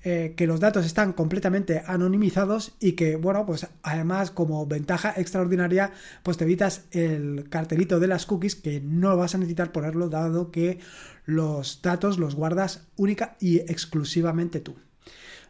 eh, 0.05 0.35
que 0.37 0.47
los 0.47 0.61
datos 0.61 0.87
están 0.87 1.13
completamente 1.13 1.83
anonimizados 1.87 2.77
y 2.79 2.93
que, 2.93 3.17
bueno, 3.17 3.45
pues 3.45 3.67
además 3.83 4.31
como 4.31 4.67
ventaja 4.67 5.13
extraordinaria, 5.17 5.93
pues 6.23 6.37
te 6.37 6.45
evitas 6.45 6.85
el 6.93 7.49
cartelito 7.49 7.99
de 7.99 8.07
las 8.07 8.27
cookies 8.27 8.55
que 8.55 8.81
no 8.81 9.17
vas 9.17 9.35
a 9.35 9.39
necesitar 9.39 9.73
ponerlo 9.73 10.09
dado 10.09 10.51
que 10.51 10.79
los 11.25 11.83
datos 11.83 12.19
los 12.19 12.37
guardas 12.37 12.87
única 12.97 13.37
y 13.41 13.59
exclusivamente 13.59 14.61
tú. 14.61 14.77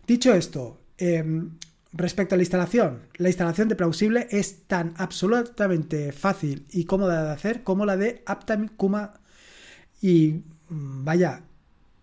Dicho 0.06 0.32
esto, 0.32 0.80
em, 0.96 1.59
respecto 1.92 2.35
a 2.35 2.38
la 2.38 2.42
instalación, 2.42 3.02
la 3.16 3.28
instalación 3.28 3.68
de 3.68 3.76
Plausible 3.76 4.26
es 4.30 4.62
tan 4.66 4.94
absolutamente 4.96 6.12
fácil 6.12 6.66
y 6.70 6.85
cómoda 6.85 7.24
de 7.24 7.32
hacer 7.32 7.62
como 7.62 7.85
la 7.85 7.96
de 7.96 8.22
Uptime 8.26 8.70
Kuma 8.76 9.20
y 10.00 10.44
mm, 10.70 11.04
vaya, 11.04 11.42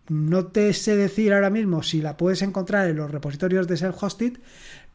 no 0.09 0.47
te 0.47 0.73
sé 0.73 0.95
decir 0.97 1.33
ahora 1.33 1.49
mismo 1.49 1.83
si 1.83 2.01
la 2.01 2.17
puedes 2.17 2.41
encontrar 2.41 2.89
en 2.89 2.97
los 2.97 3.11
repositorios 3.11 3.67
de 3.67 3.75
self-hosted, 3.75 4.39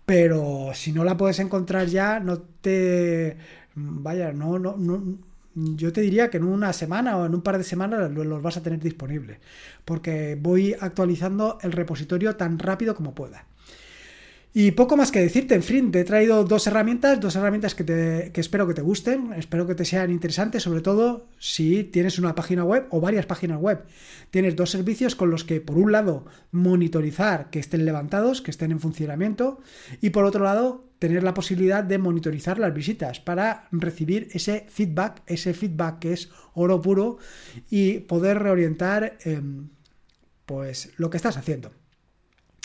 pero 0.07 0.71
si 0.75 0.93
no 0.93 1.05
la 1.05 1.17
puedes 1.17 1.39
encontrar 1.39 1.87
ya, 1.87 2.21
no 2.21 2.39
te. 2.39 3.37
Vaya, 3.75 4.33
no, 4.33 4.59
no, 4.59 4.77
no. 4.77 5.19
Yo 5.55 5.93
te 5.93 6.01
diría 6.03 6.31
que 6.31 6.37
en 6.37 6.45
una 6.45 6.73
semana 6.73 7.17
o 7.17 7.27
en 7.27 7.35
un 7.35 7.43
par 7.43 7.59
de 7.59 7.65
semanas 7.65 8.11
los 8.11 8.43
vas 8.43 8.57
a 8.57 8.63
tener 8.63 8.81
disponibles, 8.81 9.39
porque 9.85 10.39
voy 10.41 10.75
actualizando 10.79 11.59
el 11.63 11.73
repositorio 11.73 12.37
tan 12.37 12.59
rápido 12.59 12.95
como 12.95 13.15
pueda. 13.15 13.47
Y 14.61 14.73
poco 14.73 14.97
más 14.97 15.13
que 15.13 15.21
decirte, 15.21 15.55
en 15.55 15.63
fin, 15.63 15.93
te 15.93 16.01
he 16.01 16.05
traído 16.05 16.43
dos 16.43 16.67
herramientas, 16.67 17.21
dos 17.21 17.37
herramientas 17.37 17.77
que, 17.77 17.85
te, 17.85 18.33
que 18.33 18.41
espero 18.41 18.67
que 18.67 18.75
te 18.75 18.83
gusten, 18.83 19.33
espero 19.35 19.69
que 19.69 19.77
te 19.77 19.85
sean 19.85 20.11
interesantes, 20.11 20.65
sobre 20.65 20.81
todo 20.81 21.29
si 21.39 21.85
tienes 21.85 22.19
una 22.19 22.35
página 22.35 22.65
web 22.65 22.89
o 22.91 23.01
varias 23.01 23.25
páginas 23.25 23.61
web. 23.61 23.85
Tienes 24.33 24.57
dos 24.57 24.73
servicios 24.73 25.15
con 25.15 25.31
los 25.31 25.45
que, 25.45 25.61
por 25.61 25.79
un 25.79 25.93
lado, 25.93 26.27
monitorizar 26.51 27.51
que 27.51 27.61
estén 27.61 27.85
levantados, 27.85 28.43
que 28.43 28.51
estén 28.51 28.73
en 28.73 28.81
funcionamiento, 28.81 29.61
y 30.01 30.11
por 30.11 30.25
otro 30.25 30.43
lado, 30.43 30.91
tener 30.99 31.23
la 31.23 31.35
posibilidad 31.35 31.85
de 31.85 31.99
monitorizar 31.99 32.59
las 32.59 32.75
visitas 32.75 33.21
para 33.21 33.69
recibir 33.71 34.27
ese 34.33 34.67
feedback, 34.69 35.23
ese 35.29 35.55
feedback 35.55 36.01
que 36.01 36.15
es 36.15 36.31
oro 36.55 36.83
puro, 36.83 37.19
y 37.71 38.01
poder 38.01 38.41
reorientar 38.41 39.19
em, 39.23 39.69
pues 40.47 40.91
lo 40.97 41.11
que 41.11 41.19
estás 41.19 41.37
haciendo. 41.37 41.71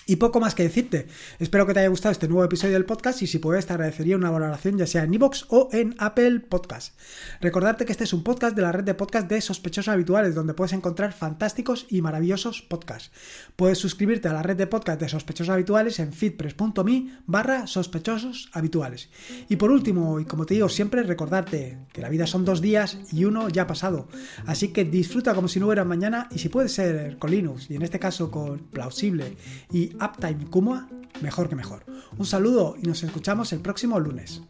Y 0.05 0.17
poco 0.17 0.41
más 0.41 0.53
que 0.53 0.63
decirte. 0.63 1.07
Espero 1.39 1.65
que 1.65 1.73
te 1.73 1.79
haya 1.79 1.87
gustado 1.87 2.11
este 2.11 2.27
nuevo 2.27 2.43
episodio 2.43 2.73
del 2.73 2.83
podcast 2.83 3.21
y 3.21 3.27
si 3.27 3.39
puedes 3.39 3.65
te 3.65 3.73
agradecería 3.73 4.17
una 4.17 4.29
valoración 4.29 4.77
ya 4.77 4.85
sea 4.85 5.03
en 5.03 5.13
iVoox 5.13 5.45
o 5.47 5.69
en 5.71 5.95
Apple 5.97 6.41
Podcast. 6.41 6.99
Recordarte 7.39 7.85
que 7.85 7.93
este 7.93 8.03
es 8.03 8.11
un 8.11 8.23
podcast 8.23 8.53
de 8.53 8.63
la 8.63 8.73
red 8.73 8.83
de 8.83 8.95
podcast 8.95 9.29
de 9.29 9.39
sospechosos 9.39 9.87
habituales 9.87 10.35
donde 10.35 10.53
puedes 10.53 10.73
encontrar 10.73 11.13
fantásticos 11.13 11.85
y 11.89 12.01
maravillosos 12.01 12.61
podcasts. 12.61 13.11
Puedes 13.55 13.77
suscribirte 13.77 14.27
a 14.27 14.33
la 14.33 14.43
red 14.43 14.57
de 14.57 14.67
podcast 14.67 14.99
de 14.99 15.07
sospechosos 15.07 15.53
habituales 15.53 15.99
en 15.99 16.11
feedpress.me 16.11 17.19
barra 17.25 17.65
sospechosos 17.67 18.49
habituales. 18.51 19.09
Y 19.47 19.55
por 19.55 19.71
último, 19.71 20.19
y 20.19 20.25
como 20.25 20.45
te 20.45 20.55
digo 20.55 20.67
siempre, 20.67 21.03
recordarte 21.03 21.77
que 21.93 22.01
la 22.01 22.09
vida 22.09 22.27
son 22.27 22.43
dos 22.43 22.59
días 22.59 22.97
y 23.13 23.23
uno 23.23 23.47
ya 23.47 23.67
pasado. 23.67 24.09
Así 24.45 24.73
que 24.73 24.83
disfruta 24.83 25.33
como 25.33 25.47
si 25.47 25.61
no 25.61 25.67
hubiera 25.67 25.85
mañana 25.85 26.27
y 26.29 26.39
si 26.39 26.49
puede 26.49 26.67
ser 26.67 27.17
con 27.17 27.31
Linux 27.31 27.69
y 27.69 27.75
en 27.75 27.83
este 27.83 27.99
caso 27.99 28.29
con 28.29 28.59
Plausible 28.59 29.37
y 29.71 29.92
Uptime 29.95 30.45
Kumua, 30.49 30.87
mejor 31.21 31.49
que 31.49 31.55
mejor. 31.55 31.85
Un 32.17 32.25
saludo 32.25 32.75
y 32.81 32.87
nos 32.87 33.03
escuchamos 33.03 33.53
el 33.53 33.59
próximo 33.59 33.99
lunes. 33.99 34.41